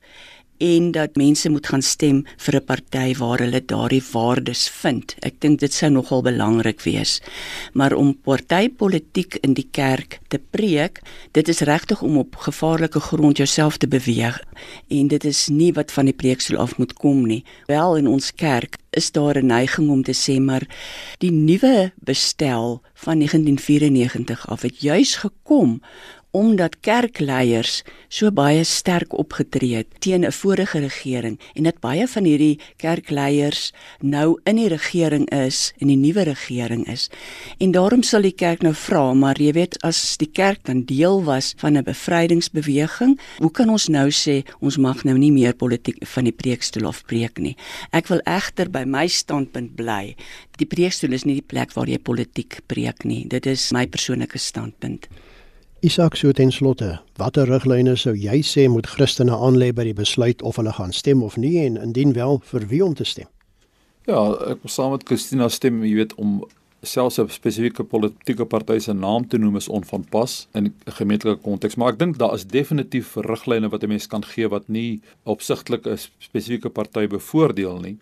en 0.58 0.90
dat 0.90 1.16
mense 1.16 1.50
moet 1.50 1.66
gaan 1.66 1.82
stem 1.82 2.24
vir 2.36 2.54
'n 2.56 2.64
party 2.64 3.14
waar 3.18 3.38
hulle 3.38 3.64
daardie 3.64 4.02
waardes 4.12 4.68
vind. 4.68 5.14
Ek 5.22 5.40
dink 5.40 5.60
dit 5.60 5.72
sou 5.72 5.90
nogal 5.90 6.22
belangrik 6.22 6.80
wees. 6.80 7.20
Maar 7.72 7.92
om 7.92 8.18
partypolitiek 8.22 9.34
in 9.34 9.54
die 9.54 9.68
kerk 9.70 10.18
te 10.28 10.38
preek, 10.50 11.00
dit 11.32 11.48
is 11.48 11.60
regtig 11.60 12.02
om 12.02 12.18
op 12.18 12.36
gevaarlike 12.36 13.00
grond 13.00 13.36
jouself 13.36 13.76
te 13.76 13.88
beweeg 13.88 14.42
en 14.88 15.08
dit 15.08 15.24
is 15.24 15.48
nie 15.48 15.72
wat 15.72 15.92
van 15.92 16.04
die 16.04 16.14
preekstoel 16.14 16.58
af 16.58 16.78
moet 16.78 16.92
kom 16.92 17.26
nie. 17.26 17.44
Wel 17.66 17.96
in 17.96 18.06
ons 18.06 18.34
kerk 18.34 18.76
is 18.90 19.12
daar 19.12 19.36
'n 19.38 19.46
neiging 19.46 19.90
om 19.90 20.02
te 20.02 20.14
sê 20.14 20.40
maar 20.40 20.66
die 21.18 21.32
nuwe 21.32 21.92
bestel 21.94 22.82
van 22.94 23.18
1994 23.18 24.48
af 24.48 24.62
het 24.62 24.80
juis 24.80 25.14
gekom 25.16 25.80
omdat 26.30 26.76
kerkleiers 26.84 27.82
so 28.12 28.30
baie 28.32 28.64
sterk 28.64 29.14
opgetree 29.16 29.80
het 29.80 29.88
teen 30.04 30.24
'n 30.24 30.32
vorige 30.32 30.78
regering 30.78 31.38
en 31.54 31.62
dat 31.62 31.80
baie 31.80 32.06
van 32.06 32.24
hierdie 32.24 32.60
kerkleiers 32.76 33.72
nou 34.00 34.40
in 34.44 34.56
die 34.56 34.68
regering 34.68 35.30
is 35.30 35.72
en 35.80 35.86
die 35.86 35.96
nuwe 35.96 36.22
regering 36.22 36.86
is. 36.86 37.10
En 37.58 37.70
daarom 37.72 38.02
sal 38.02 38.22
die 38.22 38.32
kerk 38.32 38.62
nou 38.62 38.74
vra, 38.74 39.14
maar 39.14 39.40
jy 39.40 39.52
weet 39.52 39.82
as 39.82 40.16
die 40.16 40.30
kerk 40.32 40.64
dan 40.64 40.84
deel 40.84 41.24
was 41.24 41.54
van 41.56 41.76
'n 41.76 41.84
bevrydingsbeweging, 41.84 43.18
hoe 43.38 43.50
kan 43.50 43.68
ons 43.68 43.88
nou 43.88 44.10
sê 44.10 44.44
ons 44.60 44.76
mag 44.76 45.04
nou 45.04 45.18
nie 45.18 45.32
meer 45.32 45.54
politiek 45.54 46.06
van 46.06 46.24
die 46.24 46.32
preekstoel 46.32 46.86
af 46.86 47.04
preek 47.04 47.38
nie? 47.38 47.56
Ek 47.92 48.08
wil 48.08 48.20
egter 48.24 48.70
by 48.70 48.84
my 48.84 49.06
standpunt 49.06 49.74
bly. 49.74 50.14
Die 50.56 50.66
preekstoel 50.66 51.12
is 51.12 51.24
nie 51.24 51.34
die 51.34 51.46
plek 51.46 51.72
waar 51.72 51.86
jy 51.86 51.98
politiek 51.98 52.60
preek 52.66 53.04
nie. 53.04 53.26
Dit 53.28 53.46
is 53.46 53.72
my 53.72 53.86
persoonlike 53.86 54.38
standpunt. 54.38 55.08
Isak 55.80 56.16
so 56.16 56.32
ten 56.32 56.50
slotte, 56.50 56.96
watter 57.22 57.46
riglyne 57.46 57.92
sou 57.94 58.10
jy 58.18 58.40
sê 58.42 58.64
moet 58.66 58.88
Christene 58.90 59.36
aanlê 59.36 59.68
by 59.70 59.84
die 59.86 59.94
besluit 59.94 60.40
of 60.42 60.56
hulle 60.58 60.72
gaan 60.74 60.90
stem 60.90 61.20
of 61.22 61.36
nie 61.38 61.52
en 61.62 61.76
indien 61.78 62.16
wel 62.16 62.40
vir 62.50 62.66
wie 62.72 62.80
om 62.82 62.96
te 62.98 63.06
stem? 63.06 63.28
Ja, 64.10 64.24
ek 64.50 64.64
wil 64.64 64.72
saam 64.74 64.96
met 64.96 65.06
Christina 65.06 65.46
stem, 65.46 65.78
jy 65.86 66.00
weet 66.00 66.16
om 66.18 66.40
selfs 66.82 67.20
'n 67.22 67.30
spesifieke 67.30 67.86
politieke 67.86 68.44
party 68.44 68.80
se 68.80 68.92
naam 68.92 69.28
te 69.28 69.38
noem 69.38 69.56
is 69.56 69.68
onvanpas 69.68 70.48
in 70.54 70.66
'n 70.66 70.74
gemeentelike 70.98 71.42
konteks, 71.42 71.76
maar 71.76 71.92
ek 71.92 71.98
dink 71.98 72.18
daar 72.18 72.34
is 72.34 72.44
definitief 72.44 73.14
riglyne 73.14 73.70
wat 73.70 73.84
'n 73.84 73.88
mens 73.88 74.08
kan 74.08 74.24
gee 74.24 74.48
wat 74.48 74.68
nie 74.68 75.00
opsigtelik 75.24 75.86
'n 75.86 75.98
spesifieke 76.18 76.70
party 76.70 77.06
bevoordeel 77.06 77.78
nie. 77.80 77.98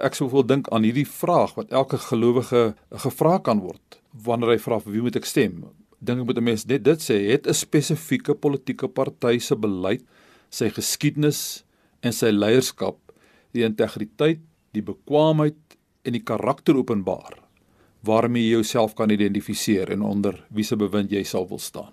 Ek 0.00 0.14
sou 0.14 0.28
wil 0.30 0.46
dink 0.46 0.68
aan 0.68 0.82
hierdie 0.82 1.06
vraag 1.06 1.54
wat 1.54 1.70
elke 1.70 1.98
gelowige 1.98 2.74
gevra 2.90 3.38
kan 3.38 3.60
word 3.60 4.00
wanneer 4.24 4.50
hy 4.50 4.58
vra 4.58 4.80
vir 4.80 4.92
wie 4.92 5.02
moet 5.02 5.16
ek 5.16 5.24
stem? 5.24 5.70
Dink 6.00 6.20
ek 6.20 6.26
moet 6.26 6.38
'n 6.38 6.44
mens 6.44 6.66
net 6.66 6.84
dit 6.84 6.98
sê, 6.98 7.30
het 7.30 7.46
'n 7.46 7.54
spesifieke 7.54 8.34
politieke 8.34 8.88
party 8.88 9.38
se 9.38 9.56
beleid, 9.56 10.02
sy 10.50 10.68
geskiedenis 10.68 11.64
en 12.02 12.12
sy 12.12 12.30
leierskap, 12.30 12.96
die 13.52 13.62
integriteit, 13.62 14.40
die 14.72 14.82
bekwaamheid 14.82 15.76
en 16.04 16.12
die 16.12 16.24
karakter 16.24 16.76
openbaar 16.76 17.40
waarmee 18.00 18.42
jy 18.42 18.50
jouself 18.50 18.94
kan 18.94 19.10
identifiseer 19.10 19.90
en 19.92 20.02
onder 20.02 20.44
wie 20.48 20.64
se 20.64 20.76
bewind 20.76 21.10
jy 21.12 21.22
sal 21.24 21.48
wil 21.48 21.58
staan. 21.58 21.92